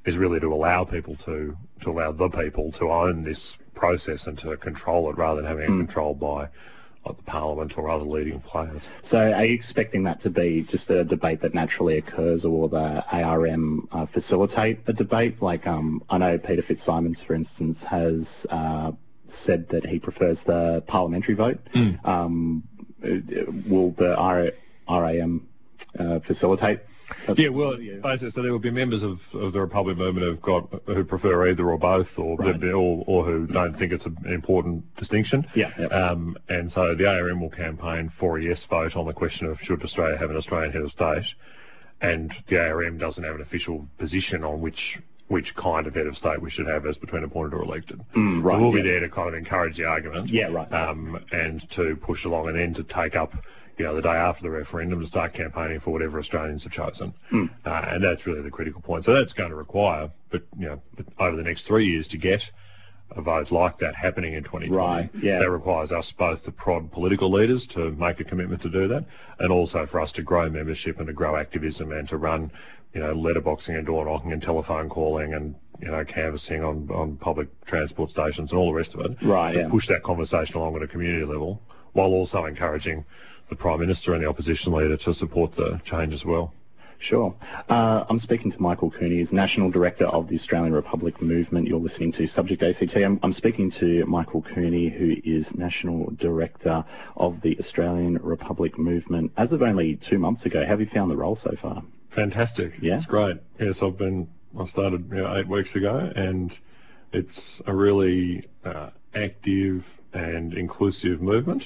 is 0.05 0.17
really 0.17 0.39
to 0.39 0.47
allow 0.47 0.83
people 0.83 1.15
to 1.25 1.55
to 1.83 1.89
allow 1.89 2.11
the 2.11 2.29
people 2.29 2.71
to 2.73 2.91
own 2.91 3.23
this 3.23 3.55
process 3.75 4.27
and 4.27 4.37
to 4.39 4.57
control 4.57 5.09
it 5.09 5.17
rather 5.17 5.41
than 5.41 5.49
having 5.49 5.63
it 5.63 5.67
controlled 5.67 6.19
by 6.19 6.47
like, 7.05 7.17
the 7.17 7.23
parliament 7.23 7.73
or 7.77 7.89
other 7.89 8.03
leading 8.03 8.41
players. 8.41 8.81
So 9.03 9.17
are 9.17 9.45
you 9.45 9.53
expecting 9.53 10.03
that 10.03 10.21
to 10.21 10.29
be 10.29 10.65
just 10.69 10.89
a 10.89 11.03
debate 11.03 11.41
that 11.41 11.53
naturally 11.53 11.97
occurs 11.97 12.43
or 12.43 12.49
will 12.49 12.69
the 12.69 13.03
ARM 13.11 13.87
uh, 13.91 14.05
facilitate 14.07 14.79
a 14.87 14.93
debate? 14.93 15.41
Like 15.41 15.65
um, 15.67 16.03
I 16.09 16.17
know 16.17 16.37
Peter 16.37 16.61
Fitzsimons, 16.61 17.21
for 17.21 17.35
instance, 17.35 17.85
has 17.89 18.45
uh, 18.49 18.91
said 19.27 19.69
that 19.69 19.85
he 19.85 19.99
prefers 19.99 20.43
the 20.45 20.83
parliamentary 20.87 21.35
vote. 21.35 21.59
Um, 22.03 22.63
uh, 22.76 22.76
will 23.01 23.91
the 23.91 24.53
RAM 24.89 25.47
uh, 25.99 26.19
facilitate? 26.19 26.79
Yeah, 27.37 27.49
well, 27.49 27.77
basically, 27.77 28.31
so 28.31 28.41
there 28.41 28.51
will 28.51 28.59
be 28.59 28.71
members 28.71 29.01
of, 29.01 29.19
of 29.33 29.53
the 29.53 29.61
Republic 29.61 29.97
movement 29.97 30.25
who've 30.25 30.41
got 30.41 30.69
who 30.87 31.05
prefer 31.05 31.49
either 31.49 31.69
or 31.69 31.77
both, 31.77 32.07
or 32.17 32.35
Right. 32.35 32.61
or, 32.65 33.03
or 33.07 33.23
who 33.23 33.47
don't 33.47 33.77
think 33.77 33.93
it's 33.93 34.05
an 34.05 34.17
important 34.27 34.93
distinction. 34.97 35.45
Yeah, 35.55 35.71
yeah. 35.79 35.85
Um, 35.85 36.37
and 36.49 36.69
so 36.69 36.95
the 36.95 37.07
ARM 37.07 37.39
will 37.39 37.49
campaign 37.49 38.11
for 38.19 38.37
a 38.37 38.43
yes 38.43 38.65
vote 38.69 38.97
on 38.97 39.05
the 39.05 39.13
question 39.13 39.47
of 39.47 39.57
should 39.61 39.83
Australia 39.83 40.17
have 40.17 40.29
an 40.29 40.35
Australian 40.35 40.73
head 40.73 40.81
of 40.81 40.91
state, 40.91 41.25
and 42.01 42.33
the 42.49 42.59
ARM 42.59 42.97
doesn't 42.97 43.23
have 43.23 43.35
an 43.35 43.41
official 43.41 43.87
position 43.97 44.43
on 44.43 44.59
which 44.59 44.99
which 45.27 45.55
kind 45.55 45.87
of 45.87 45.95
head 45.95 46.07
of 46.07 46.15
state 46.15 46.41
we 46.41 46.49
should 46.49 46.67
have 46.67 46.85
as 46.85 46.97
between 46.97 47.23
appointed 47.23 47.53
or 47.53 47.63
elected. 47.63 47.99
Mm, 48.15 48.43
right, 48.43 48.53
so 48.53 48.59
we'll 48.59 48.75
yeah. 48.75 48.83
be 48.83 48.89
there 48.89 48.99
to 49.01 49.09
kind 49.09 49.27
of 49.29 49.35
encourage 49.35 49.77
the 49.77 49.85
argument. 49.85 50.29
Yeah, 50.29 50.47
right. 50.47 50.71
Um, 50.71 51.23
and 51.31 51.69
to 51.71 51.97
push 51.97 52.25
along, 52.25 52.47
and 52.49 52.57
then 52.57 52.73
to 52.75 52.83
take 52.83 53.15
up, 53.15 53.33
you 53.77 53.85
know, 53.85 53.95
the 53.95 54.01
day 54.01 54.09
after 54.09 54.43
the 54.43 54.49
referendum 54.49 55.01
to 55.01 55.07
start 55.07 55.33
campaigning 55.33 55.79
for 55.79 55.91
whatever 55.91 56.19
Australians 56.19 56.63
have 56.63 56.71
chosen. 56.71 57.13
Hmm. 57.29 57.45
Uh, 57.65 57.85
and 57.89 58.03
that's 58.03 58.25
really 58.25 58.41
the 58.41 58.51
critical 58.51 58.81
point. 58.81 59.03
So 59.03 59.13
that's 59.13 59.33
going 59.33 59.49
to 59.49 59.55
require, 59.55 60.09
but 60.31 60.43
you 60.57 60.67
know, 60.69 60.81
over 61.19 61.35
the 61.35 61.43
next 61.43 61.67
three 61.67 61.87
years 61.87 62.07
to 62.09 62.17
get 62.17 62.41
a 63.15 63.21
vote 63.21 63.51
like 63.51 63.79
that 63.79 63.95
happening 63.95 64.33
in 64.33 64.43
2020. 64.43 64.69
Right, 64.69 65.09
yeah. 65.21 65.39
That 65.39 65.49
requires 65.49 65.91
us 65.91 66.13
both 66.17 66.43
to 66.43 66.51
prod 66.51 66.91
political 66.91 67.31
leaders 67.31 67.65
to 67.67 67.91
make 67.91 68.19
a 68.19 68.23
commitment 68.23 68.61
to 68.63 68.69
do 68.69 68.87
that, 68.89 69.05
and 69.39 69.51
also 69.51 69.85
for 69.85 69.99
us 70.01 70.11
to 70.13 70.23
grow 70.23 70.49
membership 70.49 70.99
and 70.99 71.07
to 71.07 71.13
grow 71.13 71.35
activism 71.35 71.91
and 71.91 72.07
to 72.09 72.17
run, 72.17 72.51
you 72.97 73.03
know, 73.03 73.13
letterboxing 73.13 73.77
and 73.77 73.85
door 73.85 74.05
knocking 74.05 74.33
and 74.33 74.41
telephone 74.41 74.89
calling 74.89 75.35
and 75.35 75.53
you 75.79 75.87
know, 75.87 76.03
canvassing 76.03 76.63
on, 76.63 76.89
on 76.89 77.15
public 77.17 77.47
transport 77.65 78.09
stations 78.09 78.51
and 78.51 78.59
all 78.59 78.71
the 78.71 78.73
rest 78.73 78.95
of 78.95 79.01
it. 79.01 79.17
Right, 79.23 79.53
To 79.53 79.59
yeah. 79.59 79.69
push 79.69 79.87
that 79.89 80.01
conversation 80.01 80.55
along 80.55 80.75
at 80.77 80.81
a 80.81 80.87
community 80.87 81.23
level, 81.23 81.61
while 81.93 82.07
also 82.07 82.45
encouraging 82.45 83.05
the 83.51 83.55
Prime 83.55 83.81
Minister 83.81 84.15
and 84.15 84.23
the 84.23 84.27
opposition 84.27 84.73
leader 84.73 84.97
to 84.97 85.13
support 85.13 85.55
the 85.55 85.79
change 85.85 86.11
as 86.11 86.25
well. 86.25 86.55
Sure. 86.97 87.35
Uh, 87.69 88.05
I'm 88.09 88.17
speaking 88.17 88.51
to 88.51 88.59
Michael 88.59 88.89
Cooney, 88.89 89.17
he's 89.17 89.31
National 89.31 89.69
Director 89.69 90.07
of 90.07 90.27
the 90.27 90.33
Australian 90.33 90.73
Republic 90.73 91.21
Movement. 91.21 91.67
You're 91.67 91.79
listening 91.79 92.11
to 92.13 92.25
Subject 92.25 92.63
ACT. 92.63 92.95
I'm, 92.95 93.19
I'm 93.21 93.33
speaking 93.33 93.69
to 93.79 94.03
Michael 94.07 94.41
Cooney, 94.41 94.89
who 94.89 95.13
is 95.23 95.53
National 95.53 96.09
Director 96.19 96.83
of 97.15 97.41
the 97.43 97.55
Australian 97.59 98.15
Republic 98.23 98.79
Movement. 98.79 99.33
As 99.37 99.51
of 99.51 99.61
only 99.61 99.99
two 100.09 100.17
months 100.17 100.47
ago, 100.47 100.65
have 100.65 100.79
you 100.79 100.87
found 100.87 101.11
the 101.11 101.15
role 101.15 101.35
so 101.35 101.51
far? 101.61 101.83
Fantastic. 102.15 102.73
Yeah? 102.81 102.95
It's 102.97 103.05
great. 103.05 103.37
Yes, 103.59 103.79
I've 103.81 103.97
been, 103.97 104.29
I 104.59 104.65
started 104.65 105.09
you 105.09 105.21
know, 105.21 105.37
eight 105.37 105.47
weeks 105.47 105.75
ago 105.75 106.11
and 106.15 106.57
it's 107.13 107.61
a 107.65 107.73
really 107.73 108.47
uh, 108.65 108.89
active 109.15 109.83
and 110.13 110.53
inclusive 110.53 111.21
movement. 111.21 111.63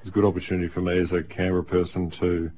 It's 0.00 0.08
a 0.08 0.12
good 0.12 0.24
opportunity 0.24 0.68
for 0.68 0.80
me 0.80 0.98
as 0.98 1.12
a 1.12 1.22
Canberra 1.22 1.64
person 1.64 2.10
to 2.20 2.50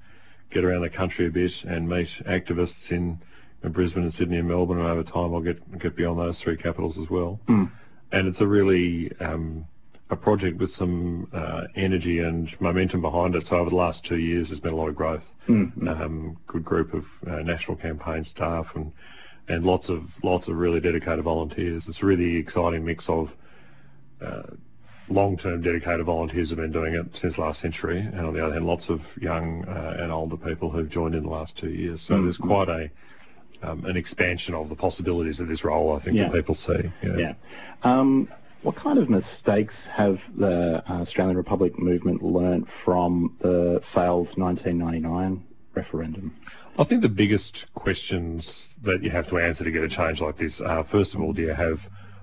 get 0.51 0.65
around 0.65 0.83
the 0.83 0.91
country 0.91 1.27
a 1.27 1.31
bit 1.31 1.53
and 1.65 1.89
meet 1.89 2.09
activists 2.27 2.91
in, 2.91 3.21
in 3.62 3.73
Brisbane 3.73 4.05
and 4.05 4.12
Sydney 4.12 4.39
and 4.39 4.49
Melbourne 4.49 4.79
and 4.79 4.89
over 4.89 5.03
time 5.03 5.35
I'll 5.35 5.41
get, 5.41 5.79
get 5.79 5.97
beyond 5.97 6.19
those 6.19 6.41
three 6.41 6.57
capitals 6.57 6.99
as 6.99 7.09
well. 7.11 7.41
And 8.12 8.29
it's 8.29 8.41
a 8.41 8.47
really, 8.47 9.12
um, 9.21 9.67
a 10.09 10.16
project 10.16 10.59
with 10.59 10.71
some 10.71 11.29
uh, 11.33 11.62
energy 11.75 12.21
and 12.21 12.49
momentum 12.61 13.03
behind 13.03 13.35
it. 13.35 13.47
So 13.47 13.57
over 13.57 13.71
the 13.71 13.77
last 13.77 14.05
two 14.05 14.19
years, 14.19 14.49
there's 14.49 14.61
been 14.61 14.73
a 14.73 14.77
lot 14.77 14.88
of 14.88 14.95
growth. 14.95 15.25
Um, 15.88 16.37
good 16.47 16.64
group 16.64 16.95
of 16.95 17.05
uh, 17.29 17.42
national 17.42 17.77
campaign 17.77 18.25
staff 18.25 18.66
and 18.75 18.92
and 19.49 19.64
lots 19.64 19.88
of 19.88 20.03
lots 20.23 20.49
of 20.49 20.57
really 20.57 20.81
dedicated 20.81 21.25
volunteers. 21.25 21.87
It's 21.88 22.03
a 22.03 22.07
really 22.07 22.37
exciting 22.37 22.85
mix 22.85 23.09
of 23.09 23.29
uh, 24.21 24.42
long-term 25.09 25.62
dedicated 25.62 26.05
volunteers 26.07 26.51
have 26.51 26.59
been 26.59 26.73
doing 26.73 26.95
it 26.95 27.07
since 27.16 27.38
last 27.38 27.61
century, 27.61 28.01
and 28.01 28.21
on 28.21 28.35
the 28.35 28.45
other 28.45 28.55
hand, 28.55 28.66
lots 28.66 28.88
of 28.88 29.01
young 29.21 29.64
uh, 29.69 29.97
and 30.01 30.11
older 30.11 30.37
people 30.37 30.71
who've 30.71 30.88
joined 30.88 31.14
in 31.14 31.23
the 31.23 31.29
last 31.29 31.57
two 31.57 31.71
years. 31.71 32.03
So 32.03 32.14
mm-hmm. 32.14 32.25
there's 32.25 32.38
quite 32.38 32.69
a 32.69 32.90
um, 33.62 33.85
an 33.87 33.97
expansion 33.97 34.55
of 34.55 34.69
the 34.69 34.75
possibilities 34.75 35.40
of 35.40 35.49
this 35.49 35.64
role, 35.64 35.97
I 35.97 36.05
think, 36.05 36.16
yeah. 36.16 36.25
that 36.25 36.33
people 36.33 36.55
see. 36.55 36.92
Yeah. 37.03 37.16
yeah. 37.16 37.35
Um, 37.83 38.29
what 38.62 38.77
kind 38.77 38.99
of 38.99 39.09
mistakes 39.09 39.88
have 39.92 40.19
the 40.37 40.83
uh, 40.88 40.95
Australian 40.95 41.37
Republic 41.37 41.79
movement 41.79 42.23
learnt 42.23 42.66
from 42.85 43.37
the 43.40 43.81
failed 43.95 44.29
1999 44.37 45.45
referendum? 45.75 46.35
I 46.79 46.85
think 46.85 47.03
the 47.03 47.09
biggest 47.09 47.66
questions 47.75 48.69
that 48.83 49.03
you 49.03 49.11
have 49.11 49.29
to 49.31 49.38
answer 49.38 49.64
to 49.64 49.71
get 49.71 49.83
a 49.83 49.88
change 49.88 50.21
like 50.21 50.37
this 50.37 50.61
are, 50.61 50.85
first 50.85 51.14
of 51.14 51.21
all, 51.21 51.33
do 51.33 51.42
you 51.42 51.55
have 51.55 51.79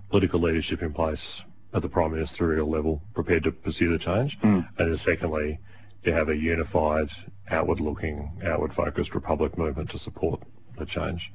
political 0.09 0.39
leadership 0.39 0.83
in 0.83 0.93
place 0.93 1.41
at 1.73 1.81
the 1.81 1.89
prime 1.89 2.11
ministerial 2.11 2.69
level 2.69 3.01
prepared 3.15 3.43
to 3.43 3.51
pursue 3.51 3.91
the 3.91 3.97
change? 3.97 4.37
Mm. 4.43 4.67
And 4.77 4.89
then 4.89 4.97
secondly, 4.97 5.59
do 6.03 6.11
you 6.11 6.15
have 6.15 6.29
a 6.29 6.35
unified, 6.35 7.07
outward-looking, 7.49 8.41
outward-focused 8.45 9.15
republic 9.15 9.57
movement 9.57 9.89
to 9.91 9.97
support 9.97 10.41
the 10.77 10.85
change? 10.85 11.31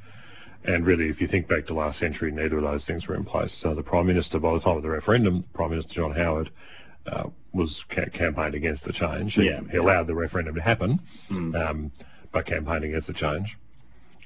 And 0.65 0.87
really, 0.87 1.09
if 1.09 1.21
you 1.21 1.29
think 1.29 1.49
back 1.49 1.67
to 1.67 1.75
last 1.75 1.99
century, 1.99 2.31
neither 2.31 2.59
of 2.59 2.65
those 2.65 2.87
things 2.87 3.07
were 3.07 3.15
in 3.15 3.25
place. 3.25 3.53
So 3.53 3.75
the 3.75 3.83
Prime 3.83 4.07
Minister, 4.07 4.39
by 4.39 4.55
the 4.55 4.61
time 4.61 4.77
of 4.77 4.83
the 4.83 4.91
referendum, 4.91 5.45
Prime 5.55 5.71
Minister 5.71 5.95
John 5.95 6.13
Howard, 6.13 6.51
uh, 7.07 7.29
was 7.53 7.85
ca- 7.89 8.11
campaigned 8.13 8.55
against 8.55 8.85
the 8.85 8.93
change. 8.93 9.35
He, 9.35 9.47
yeah, 9.47 9.61
he 9.71 9.79
allowed 9.79 10.07
the 10.07 10.15
referendum 10.15 10.55
to 10.57 10.61
happen, 10.61 11.01
mm. 11.31 11.69
um, 11.69 11.93
but 12.33 12.47
campaigned 12.47 12.85
against 12.85 13.07
the 13.07 13.15
change. 13.15 13.57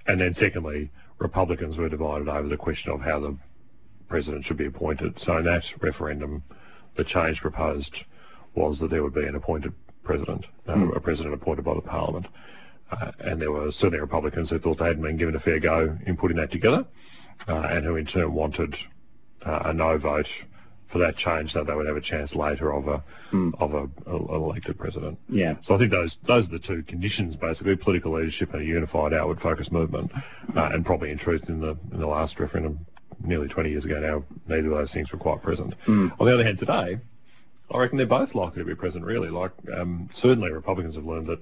And 0.07 0.21
then 0.21 0.35
secondly, 0.35 0.91
Republicans 1.19 1.79
were 1.79 1.89
divided 1.89 2.29
over 2.29 2.49
the 2.49 2.57
question 2.57 2.93
of 2.93 3.01
how 3.01 3.21
the 3.21 3.37
president 4.09 4.45
should 4.45 4.57
be 4.57 4.67
appointed. 4.67 5.19
So 5.21 5.37
in 5.37 5.45
that 5.45 5.63
referendum, 5.81 6.43
the 6.97 7.05
change 7.05 7.41
proposed 7.41 8.05
was 8.55 8.79
that 8.81 8.91
there 8.91 9.03
would 9.03 9.15
be 9.15 9.27
an 9.27 9.37
appointed 9.37 9.73
president, 10.03 10.47
uh, 10.67 10.75
mm. 10.75 10.97
a 10.97 11.01
president 11.01 11.35
appointed 11.35 11.65
by 11.65 11.75
the 11.75 11.81
parliament. 11.81 12.27
Uh, 12.93 13.11
and 13.21 13.41
there 13.41 13.51
were 13.51 13.73
certainly 13.73 14.01
Republicans 14.01 14.51
who 14.51 14.59
thought 14.59 14.79
they 14.79 14.85
hadn't 14.85 15.03
been 15.03 15.17
given 15.17 15.35
a 15.35 15.41
fair 15.41 15.59
go 15.59 15.97
in 16.07 16.17
putting 16.17 16.37
that 16.37 16.51
together, 16.51 16.85
uh, 17.49 17.55
and 17.55 17.85
who 17.85 17.97
in 17.97 18.07
turn 18.07 18.33
wanted 18.33 18.75
uh, 19.45 19.63
a 19.67 19.73
no 19.73 19.97
vote 19.97 20.27
for 20.93 20.99
that 20.99 21.17
change 21.17 21.53
so 21.53 21.65
they 21.65 21.75
would 21.75 21.87
have 21.87 21.97
a 21.97 22.03
chance 22.03 22.35
later 22.35 22.73
of 22.73 22.87
a 22.87 23.03
mm. 23.33 23.51
of 23.59 23.73
a, 23.73 23.89
a, 24.11 24.17
an 24.17 24.43
elected 24.43 24.79
president. 24.79 25.19
Yeah. 25.29 25.55
So 25.63 25.75
I 25.75 25.79
think 25.79 25.91
those 25.91 26.19
those 26.27 26.47
are 26.47 26.51
the 26.51 26.59
two 26.59 26.83
conditions 26.83 27.35
basically: 27.35 27.77
political 27.77 28.13
leadership 28.13 28.53
and 28.53 28.63
a 28.63 28.65
unified 28.65 29.15
outward 29.15 29.41
focused 29.41 29.73
movement. 29.73 30.13
Uh, 30.55 30.69
and 30.73 30.85
probably 30.85 31.11
in 31.11 31.19
truth, 31.19 31.49
in 31.49 31.61
the 31.61 31.77
in 31.93 31.99
the 31.99 32.07
last 32.07 32.39
referendum, 32.39 32.87
nearly 33.25 33.49
20 33.49 33.71
years 33.71 33.85
ago 33.85 33.99
now, 34.01 34.25
neither 34.47 34.71
of 34.71 34.79
those 34.79 34.93
things 34.93 35.11
were 35.11 35.19
quite 35.19 35.43
present. 35.43 35.75
Mm. 35.87 36.13
On 36.21 36.27
the 36.27 36.35
other 36.35 36.45
hand, 36.45 36.59
today, 36.59 36.99
I 37.71 37.79
reckon 37.79 37.97
they're 37.97 38.07
both 38.07 38.35
likely 38.35 38.59
to 38.59 38.67
be 38.67 38.75
present. 38.75 39.05
Really, 39.05 39.31
like 39.31 39.53
um, 39.75 40.11
certainly 40.15 40.51
Republicans 40.51 40.97
have 40.97 41.07
learned 41.07 41.29
that 41.29 41.41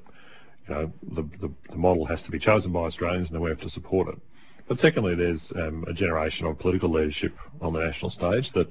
you 0.70 0.76
know, 0.76 0.92
the, 1.02 1.22
the, 1.40 1.52
the, 1.70 1.76
model 1.76 2.06
has 2.06 2.22
to 2.22 2.30
be 2.30 2.38
chosen 2.38 2.72
by 2.72 2.80
Australians 2.80 3.30
and 3.30 3.40
we 3.40 3.50
have 3.50 3.60
to 3.60 3.68
support 3.68 4.08
it. 4.08 4.18
But 4.68 4.78
secondly, 4.78 5.16
there's 5.16 5.52
um, 5.56 5.84
a 5.88 5.92
generation 5.92 6.46
of 6.46 6.58
political 6.60 6.92
leadership 6.92 7.34
on 7.60 7.72
the 7.72 7.80
national 7.80 8.10
stage 8.10 8.52
that 8.52 8.68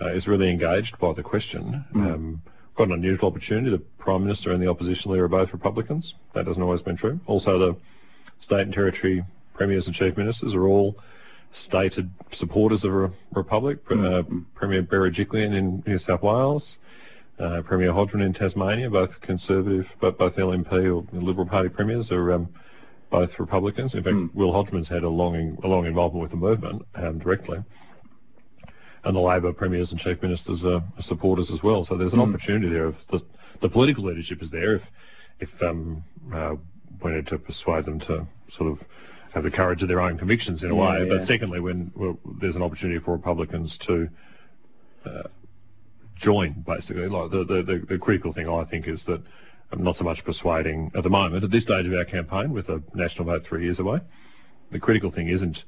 uh, 0.00 0.14
is 0.14 0.26
really 0.26 0.50
engaged 0.50 0.98
by 0.98 1.12
the 1.12 1.22
question. 1.22 1.84
Mm. 1.94 2.14
Um, 2.14 2.42
got 2.76 2.88
an 2.88 2.94
unusual 2.94 3.28
opportunity. 3.28 3.70
The 3.70 3.82
Prime 3.98 4.22
Minister 4.22 4.52
and 4.52 4.62
the 4.62 4.68
opposition 4.68 5.10
leader 5.10 5.24
are 5.24 5.28
both 5.28 5.52
Republicans. 5.52 6.14
That 6.34 6.46
hasn't 6.46 6.64
always 6.64 6.80
been 6.80 6.96
true. 6.96 7.20
Also, 7.26 7.58
the 7.58 7.76
state 8.40 8.60
and 8.60 8.72
territory 8.72 9.22
premiers 9.52 9.86
and 9.86 9.94
chief 9.94 10.16
ministers 10.16 10.54
are 10.54 10.66
all 10.66 10.96
stated 11.52 12.08
supporters 12.32 12.84
of 12.84 12.94
a 12.94 13.12
republic. 13.34 13.84
Mm. 13.88 14.20
Uh, 14.20 14.44
Premier 14.54 14.82
Berejiklian 14.82 15.54
in 15.54 15.82
New 15.86 15.98
South 15.98 16.22
Wales, 16.22 16.78
uh, 17.38 17.62
Premier 17.62 17.92
Hodgman 17.92 18.22
in 18.22 18.32
Tasmania, 18.32 18.90
both 18.90 19.20
Conservative, 19.20 19.86
but 20.00 20.18
both 20.18 20.36
LNP 20.36 20.72
or 20.72 21.06
Liberal 21.12 21.46
Party 21.46 21.68
premiers 21.68 22.10
are 22.10 22.32
um, 22.32 22.48
both 23.10 23.38
Republicans. 23.38 23.94
In 23.94 24.02
fact, 24.02 24.16
mm. 24.16 24.34
Will 24.34 24.52
Hodgman's 24.52 24.88
had 24.88 25.04
a 25.04 25.08
long, 25.08 25.58
a 25.62 25.66
long 25.66 25.86
involvement 25.86 26.22
with 26.22 26.30
the 26.30 26.36
movement 26.36 26.82
um, 26.94 27.18
directly. 27.18 27.58
And 29.04 29.16
the 29.16 29.20
Labor 29.20 29.52
premiers 29.52 29.92
and 29.92 30.00
chief 30.00 30.20
ministers 30.20 30.64
are, 30.64 30.82
supporters 31.00 31.50
as 31.52 31.62
well. 31.62 31.84
So 31.84 31.96
there's 31.96 32.12
an 32.12 32.18
mm. 32.18 32.28
opportunity 32.28 32.68
there. 32.72 32.88
If 32.88 32.96
the, 33.10 33.20
the, 33.62 33.68
political 33.68 34.04
leadership 34.04 34.42
is 34.42 34.50
there, 34.50 34.74
if 34.74 34.82
if 35.40 35.62
um, 35.62 36.02
uh, 36.34 36.56
we 37.02 37.12
need 37.12 37.28
to 37.28 37.38
persuade 37.38 37.84
them 37.84 38.00
to 38.00 38.26
sort 38.50 38.72
of 38.72 38.80
have 39.32 39.44
the 39.44 39.50
courage 39.50 39.82
of 39.82 39.88
their 39.88 40.00
own 40.00 40.18
convictions 40.18 40.64
in 40.64 40.70
a 40.72 40.74
yeah, 40.74 40.80
way. 40.80 41.06
Yeah. 41.06 41.16
But 41.16 41.26
secondly, 41.26 41.60
when 41.60 41.92
well, 41.94 42.18
there's 42.40 42.56
an 42.56 42.62
opportunity 42.62 42.98
for 42.98 43.12
Republicans 43.12 43.78
to 43.86 44.08
uh, 45.06 45.22
join, 46.18 46.64
basically. 46.66 47.06
Like 47.06 47.30
the, 47.30 47.44
the, 47.44 47.86
the, 47.88 47.98
critical 47.98 48.32
thing, 48.32 48.48
I 48.48 48.64
think, 48.64 48.88
is 48.88 49.04
that 49.06 49.22
I'm 49.72 49.82
not 49.82 49.96
so 49.96 50.04
much 50.04 50.24
persuading 50.24 50.92
at 50.94 51.02
the 51.02 51.10
moment, 51.10 51.44
at 51.44 51.50
this 51.50 51.64
stage 51.64 51.86
of 51.86 51.92
our 51.92 52.04
campaign, 52.04 52.52
with 52.52 52.68
a 52.68 52.82
national 52.94 53.26
vote 53.26 53.44
three 53.44 53.64
years 53.64 53.78
away, 53.78 53.98
the 54.70 54.78
critical 54.78 55.10
thing 55.10 55.28
isn't 55.28 55.64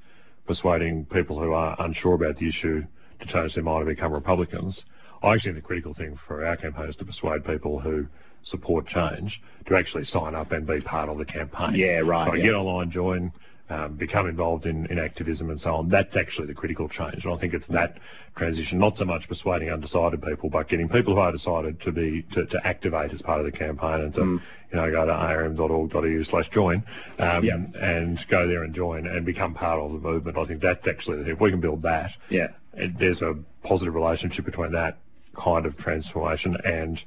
persuading 0.47 1.07
people 1.07 1.39
who 1.39 1.53
are 1.53 1.77
unsure 1.79 2.15
about 2.15 2.37
the 2.37 2.49
issue 2.49 2.83
to 3.21 3.27
change 3.27 3.55
their 3.55 3.65
mind 3.65 3.87
and 3.87 3.97
become 3.97 4.13
Republicans. 4.13 4.85
I 5.23 5.35
actually 5.35 5.53
think 5.53 5.65
the 5.65 5.67
critical 5.67 5.95
thing 5.95 6.19
for 6.27 6.45
our 6.45 6.57
campaign 6.57 6.89
is 6.89 6.97
to 6.97 7.05
persuade 7.05 7.45
people 7.45 7.79
who 7.79 8.07
support 8.43 8.87
change 8.87 9.43
to 9.67 9.77
actually 9.77 10.05
sign 10.05 10.35
up 10.35 10.51
and 10.53 10.67
be 10.67 10.81
part 10.81 11.09
of 11.09 11.19
the 11.19 11.27
campaign. 11.27 11.75
Yeah, 11.75 11.99
right. 11.99 12.29
So 12.29 12.35
yeah. 12.35 12.45
get 12.45 12.55
online, 12.55 12.91
join, 12.91 13.33
um, 13.71 13.95
become 13.95 14.29
involved 14.29 14.67
in, 14.67 14.87
in 14.87 14.99
activism 14.99 15.49
and 15.49 15.61
so 15.61 15.77
on. 15.77 15.89
That's 15.89 16.17
actually 16.17 16.49
the 16.49 16.55
critical 16.55 16.89
change. 16.89 17.25
And 17.25 17.33
I 17.33 17.37
think 17.39 17.55
it's 17.55 17.69
that 17.69 17.99
transition, 18.37 18.79
not 18.79 18.97
so 18.97 19.05
much 19.05 19.29
persuading 19.29 19.71
undecided 19.71 20.23
people, 20.23 20.51
but 20.51 20.69
getting 20.69 20.89
people 20.89 21.15
who 21.15 21.21
are 21.21 21.31
decided 21.31 21.81
to 21.83 21.93
be 21.93 22.23
to, 22.33 22.47
to 22.47 22.67
activate 22.67 23.13
as 23.13 23.23
part 23.23 23.39
of 23.39 23.47
the 23.47 23.57
campaign 23.57 24.01
and 24.01 24.15
to 24.15 24.21
mm. 24.21 24.43
you 24.73 24.77
know 24.77 24.91
go 24.91 25.07
to 25.07 25.13
arm.org.au 25.13 26.23
slash 26.25 26.51
join 26.51 26.83
um, 27.21 27.45
yeah. 27.45 27.55
and 27.81 28.19
go 28.29 28.47
there 28.49 28.65
and 28.65 28.75
join 28.75 29.07
and 29.07 29.25
become 29.25 29.55
part 29.55 29.79
of 29.79 29.93
the 29.93 29.99
movement. 29.99 30.37
I 30.37 30.45
think 30.47 30.61
that's 30.61 30.89
actually 30.89 31.31
if 31.31 31.41
we 31.41 31.51
can 31.51 31.61
build 31.61 31.83
that, 31.83 32.11
yeah, 32.29 32.49
it, 32.75 32.99
there's 32.99 33.23
a 33.23 33.37
positive 33.63 33.95
relationship 33.95 34.45
between 34.45 34.73
that 34.73 34.99
kind 35.37 35.65
of 35.65 35.77
transformation 35.79 36.57
and 36.65 36.99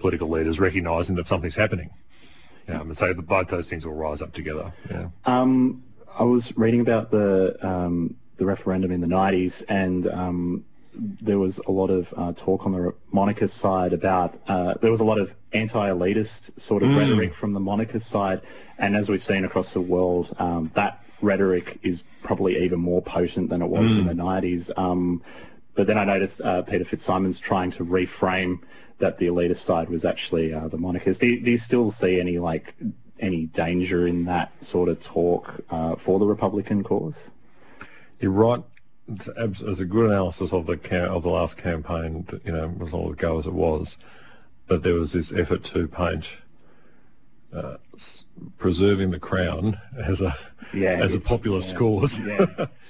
political 0.00 0.28
leaders 0.28 0.58
recognising 0.58 1.14
that 1.16 1.26
something's 1.26 1.56
happening. 1.56 1.90
Um, 2.66 2.90
and 2.90 2.98
so 2.98 3.14
both 3.14 3.48
those 3.48 3.68
things 3.70 3.86
will 3.86 3.94
rise 3.94 4.20
up 4.20 4.34
together. 4.34 4.74
Yeah. 4.90 5.08
Um, 5.24 5.84
I 6.18 6.24
was 6.24 6.52
reading 6.56 6.80
about 6.80 7.12
the 7.12 7.56
um, 7.62 8.16
the 8.38 8.44
referendum 8.44 8.90
in 8.90 9.00
the 9.00 9.06
90s, 9.06 9.62
and 9.68 10.06
um, 10.08 10.64
there 10.92 11.38
was 11.38 11.60
a 11.66 11.70
lot 11.70 11.90
of 11.90 12.06
uh, 12.16 12.32
talk 12.32 12.66
on 12.66 12.72
the 12.72 12.92
monarchist 13.12 13.56
side 13.56 13.92
about 13.92 14.36
uh, 14.48 14.74
there 14.82 14.90
was 14.90 15.00
a 15.00 15.04
lot 15.04 15.20
of 15.20 15.30
anti-elitist 15.52 16.60
sort 16.60 16.82
of 16.82 16.88
mm. 16.88 16.98
rhetoric 16.98 17.34
from 17.34 17.52
the 17.52 17.60
monarchist 17.60 18.10
side, 18.10 18.42
and 18.78 18.96
as 18.96 19.08
we've 19.08 19.22
seen 19.22 19.44
across 19.44 19.72
the 19.74 19.80
world, 19.80 20.34
um, 20.40 20.72
that 20.74 21.00
rhetoric 21.22 21.78
is 21.84 22.02
probably 22.24 22.64
even 22.64 22.80
more 22.80 23.00
potent 23.00 23.48
than 23.48 23.62
it 23.62 23.68
was 23.68 23.88
mm. 23.90 24.00
in 24.00 24.06
the 24.06 24.12
90s. 24.12 24.76
Um, 24.76 25.22
but 25.76 25.86
then 25.86 25.98
I 25.98 26.04
noticed 26.04 26.40
uh, 26.40 26.62
Peter 26.62 26.84
Fitzsimons 26.84 27.40
trying 27.40 27.70
to 27.72 27.84
reframe 27.84 28.58
that 28.98 29.18
the 29.18 29.26
elitist 29.26 29.64
side 29.64 29.88
was 29.88 30.04
actually 30.04 30.52
uh, 30.52 30.66
the 30.66 30.78
monarchist. 30.78 31.20
Do 31.20 31.28
you, 31.28 31.44
do 31.44 31.52
you 31.52 31.58
still 31.58 31.92
see 31.92 32.20
any 32.20 32.38
like 32.38 32.74
any 33.20 33.46
danger 33.46 34.06
in 34.06 34.24
that 34.26 34.52
sort 34.60 34.88
of 34.88 35.02
talk 35.02 35.62
uh, 35.70 35.96
for 36.04 36.18
the 36.18 36.26
Republican 36.26 36.82
cause? 36.82 37.30
You're 38.20 38.32
right. 38.32 38.62
It's 39.08 39.80
a 39.80 39.84
good 39.84 40.10
analysis 40.10 40.52
of 40.52 40.66
the 40.66 40.74
of 41.10 41.22
the 41.22 41.30
last 41.30 41.56
campaign, 41.56 42.26
you 42.44 42.52
know, 42.52 42.74
as 42.86 42.92
long 42.92 43.10
ago 43.10 43.38
as 43.38 43.46
it 43.46 43.52
was, 43.52 43.96
that 44.68 44.82
there 44.82 44.94
was 44.94 45.12
this 45.12 45.32
effort 45.32 45.64
to 45.72 45.88
paint 45.88 46.24
uh, 47.54 47.76
preserving 48.58 49.10
the 49.10 49.18
crown 49.18 49.78
as 50.06 50.20
a 50.20 50.34
yeah, 50.74 51.02
as 51.02 51.14
a 51.14 51.20
populist 51.20 51.70
yeah, 51.70 51.78
cause. 51.78 52.16
Yeah. 52.22 52.66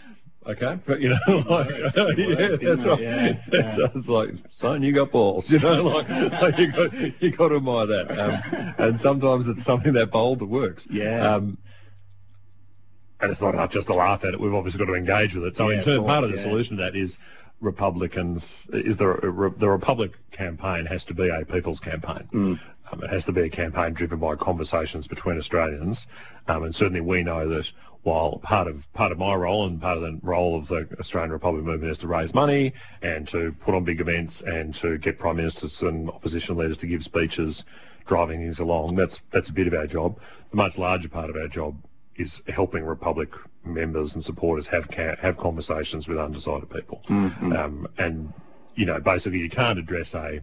Okay, 0.48 0.80
but 0.86 1.00
you 1.00 1.10
know, 1.10 1.36
like, 1.50 1.68
yeah, 1.76 1.84
that's 1.84 1.96
right. 1.98 2.18
Yeah, 2.18 3.34
it's, 3.52 3.78
yeah. 3.78 3.86
it's 3.94 4.08
like, 4.08 4.30
son, 4.50 4.82
you 4.82 4.94
got 4.94 5.12
balls, 5.12 5.50
you 5.50 5.58
know, 5.58 5.82
like, 5.82 6.08
like 6.08 6.58
you 6.58 6.72
got 6.72 7.22
you 7.22 7.36
got 7.36 7.48
to 7.48 7.56
admire 7.56 7.86
that. 7.86 8.10
Um, 8.10 8.74
and 8.78 9.00
sometimes 9.00 9.46
it's 9.46 9.62
something 9.64 9.92
that 9.92 10.10
bold 10.10 10.38
that 10.38 10.46
works. 10.46 10.86
Yeah. 10.90 11.34
Um, 11.34 11.58
and 13.20 13.30
it's 13.30 13.42
not 13.42 13.52
enough 13.52 13.72
just 13.72 13.88
to 13.88 13.94
laugh 13.94 14.24
at 14.24 14.32
it. 14.32 14.40
We've 14.40 14.54
obviously 14.54 14.78
got 14.78 14.86
to 14.86 14.94
engage 14.94 15.34
with 15.34 15.44
it. 15.44 15.56
So 15.56 15.68
in 15.68 15.84
turn, 15.84 16.04
part 16.04 16.24
of 16.24 16.30
the 16.30 16.38
solution 16.38 16.76
to 16.78 16.84
that 16.84 16.96
is 16.96 17.18
Republicans 17.60 18.42
is 18.72 18.96
the 18.96 19.52
the 19.58 19.68
Republic 19.68 20.12
campaign 20.32 20.86
has 20.86 21.04
to 21.06 21.14
be 21.14 21.28
a 21.28 21.44
people's 21.44 21.80
campaign. 21.80 22.28
Mm. 22.32 22.60
Um, 22.90 23.02
it 23.02 23.10
has 23.10 23.24
to 23.24 23.32
be 23.32 23.42
a 23.42 23.50
campaign 23.50 23.94
driven 23.94 24.18
by 24.18 24.36
conversations 24.36 25.06
between 25.06 25.38
Australians, 25.38 26.06
um, 26.46 26.64
and 26.64 26.74
certainly 26.74 27.00
we 27.00 27.22
know 27.22 27.48
that 27.48 27.66
while 28.02 28.38
part 28.42 28.68
of 28.68 28.76
part 28.94 29.12
of 29.12 29.18
my 29.18 29.34
role 29.34 29.66
and 29.66 29.80
part 29.80 29.98
of 29.98 30.02
the 30.02 30.18
role 30.22 30.58
of 30.58 30.68
the 30.68 30.88
Australian 31.00 31.32
Republic 31.32 31.64
movement 31.64 31.92
is 31.92 31.98
to 31.98 32.06
raise 32.06 32.32
money 32.32 32.72
and 33.02 33.28
to 33.28 33.54
put 33.60 33.74
on 33.74 33.84
big 33.84 34.00
events 34.00 34.42
and 34.46 34.74
to 34.76 34.98
get 34.98 35.18
prime 35.18 35.36
ministers 35.36 35.78
and 35.82 36.08
opposition 36.08 36.56
leaders 36.56 36.78
to 36.78 36.86
give 36.86 37.02
speeches, 37.02 37.64
driving 38.06 38.40
things 38.40 38.60
along. 38.60 38.96
That's 38.96 39.18
that's 39.32 39.50
a 39.50 39.52
bit 39.52 39.66
of 39.66 39.74
our 39.74 39.86
job. 39.86 40.18
The 40.50 40.56
much 40.56 40.78
larger 40.78 41.08
part 41.08 41.28
of 41.28 41.36
our 41.36 41.48
job 41.48 41.76
is 42.16 42.40
helping 42.48 42.84
Republic 42.84 43.30
members 43.64 44.14
and 44.14 44.22
supporters 44.22 44.68
have 44.68 44.88
have 45.20 45.36
conversations 45.36 46.08
with 46.08 46.18
undecided 46.18 46.70
people, 46.70 47.02
mm-hmm. 47.08 47.52
um, 47.52 47.86
and 47.98 48.32
you 48.78 48.86
know, 48.86 49.00
basically 49.00 49.40
you 49.40 49.50
can't 49.50 49.78
address 49.78 50.14
a 50.14 50.40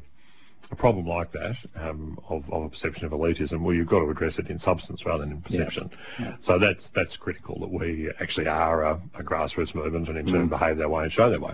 a 0.72 0.76
problem 0.76 1.06
like 1.06 1.32
that 1.34 1.56
um, 1.76 2.20
of, 2.30 2.44
of, 2.52 2.64
a 2.64 2.70
perception 2.70 3.06
of 3.06 3.12
elitism, 3.12 3.62
well, 3.62 3.74
you've 3.74 3.88
got 3.88 4.00
to 4.00 4.10
address 4.10 4.40
it 4.40 4.48
in 4.50 4.60
substance 4.60 5.06
rather 5.06 5.24
than 5.24 5.34
in 5.34 5.42
perception. 5.42 5.90
Yeah. 6.20 6.26
Yeah. 6.26 6.36
So 6.42 6.60
that's 6.60 6.92
that's 6.96 7.18
critical 7.18 7.60
that 7.60 7.72
we 7.72 8.12
actually 8.20 8.48
are 8.48 8.84
a, 8.84 9.02
a 9.14 9.24
grassroots 9.24 9.76
movement 9.76 10.10
and 10.10 10.18
in 10.18 10.26
turn 10.26 10.48
mm. 10.48 10.50
behave 10.50 10.78
that 10.78 10.90
way 10.90 11.04
and 11.04 11.12
show 11.12 11.30
that 11.30 11.42
way. 11.42 11.54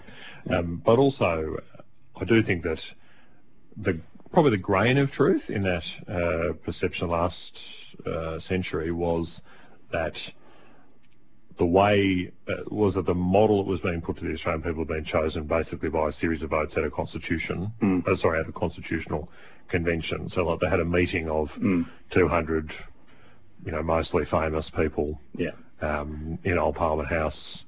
Yeah. 0.50 0.60
Um, 0.60 0.82
but 0.84 0.98
also, 1.00 1.58
I 2.16 2.26
do 2.26 2.42
think 2.44 2.64
that 2.64 2.80
the 3.78 4.00
probably 4.32 4.52
the 4.52 4.58
grain 4.58 4.98
of 4.98 5.12
truth 5.12 5.50
in 5.50 5.64
that 5.64 5.84
uh, 6.08 6.54
perception 6.64 7.10
last 7.10 7.60
uh, 8.06 8.40
century 8.40 8.92
was 8.92 9.42
that 9.92 10.16
the 11.58 11.66
way 11.66 12.32
uh, 12.48 12.64
was 12.70 12.96
that 12.96 13.06
the 13.06 13.14
model 13.14 13.64
that 13.64 13.70
was 13.70 13.82
being 13.82 14.02
put 14.02 14.18
to 14.18 14.26
the 14.26 14.34
Australian 14.34 14.64
people 14.64 14.80
had 14.80 14.88
been 14.88 15.04
chosen 15.04 15.46
basically 15.46 15.90
by 15.90 16.10
a 16.10 16.12
series 16.12 16.44
of 16.44 16.50
votes 16.50 16.78
at 16.78 16.84
a 16.84 16.92
constitution, 16.92 17.72
mm. 17.82 18.08
uh, 18.08 18.16
sorry, 18.16 18.40
at 18.40 18.48
a 18.48 18.52
constitutional 18.52 19.30
convention. 19.70 20.30
So 20.30 20.44
like 20.44 20.60
they 20.60 20.70
had 20.70 20.80
a 20.80 20.86
meeting 20.86 21.30
of 21.30 21.50
mm. 21.52 21.86
200, 22.12 22.72
you 23.66 23.72
know, 23.72 23.84
mostly 23.84 24.26
famous 24.26 24.70
people 24.70 25.20
yeah. 25.36 25.52
um, 25.82 26.40
in 26.44 26.58
Old 26.58 26.76
Parliament 26.76 27.10
House. 27.10 27.64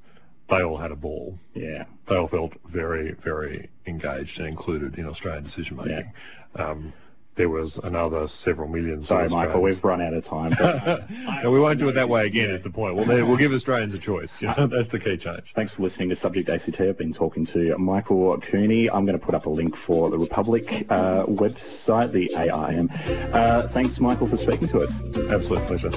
They 0.49 0.61
all 0.61 0.77
had 0.77 0.91
a 0.91 0.95
ball. 0.95 1.37
Yeah. 1.53 1.85
They 2.07 2.15
all 2.15 2.27
felt 2.27 2.53
very, 2.65 3.15
very 3.23 3.69
engaged 3.87 4.39
and 4.39 4.47
included 4.47 4.97
in 4.97 5.07
Australian 5.07 5.43
decision 5.43 5.77
making. 5.77 6.11
Yeah. 6.55 6.63
Um, 6.69 6.93
there 7.35 7.49
was 7.49 7.79
another 7.83 8.27
several 8.27 8.67
million. 8.67 9.01
Sorry, 9.03 9.27
Michael, 9.29 9.61
we've 9.61 9.83
run 9.83 10.01
out 10.01 10.13
of 10.13 10.23
time. 10.23 10.51
no, 11.43 11.51
we 11.51 11.59
won't 11.59 11.79
do 11.79 11.89
it 11.89 11.93
that 11.93 12.07
way 12.07 12.25
again. 12.27 12.51
Is 12.51 12.61
the 12.63 12.69
point? 12.69 12.95
We'll, 12.95 13.07
we'll 13.27 13.37
give 13.37 13.51
Australians 13.51 13.93
a 13.93 13.99
choice. 13.99 14.35
You 14.39 14.47
know, 14.47 14.67
that's 14.75 14.89
the 14.89 14.99
key 14.99 15.17
change. 15.17 15.51
Thanks 15.55 15.73
for 15.73 15.81
listening 15.81 16.09
to 16.09 16.15
Subject 16.15 16.49
ACT. 16.49 16.79
I've 16.79 16.97
been 16.97 17.13
talking 17.13 17.45
to 17.47 17.77
Michael 17.77 18.39
Cooney. 18.51 18.89
I'm 18.89 19.05
going 19.05 19.17
to 19.19 19.25
put 19.25 19.35
up 19.35 19.45
a 19.45 19.49
link 19.49 19.75
for 19.75 20.09
the 20.09 20.17
Republic 20.17 20.65
uh, 20.89 21.25
website, 21.25 22.11
the 22.11 22.29
AIM. 22.35 22.89
Uh, 23.33 23.67
thanks, 23.73 23.99
Michael, 23.99 24.29
for 24.29 24.37
speaking 24.37 24.67
to 24.69 24.81
us. 24.81 24.91
Absolute 25.29 25.65
pleasure. 25.67 25.91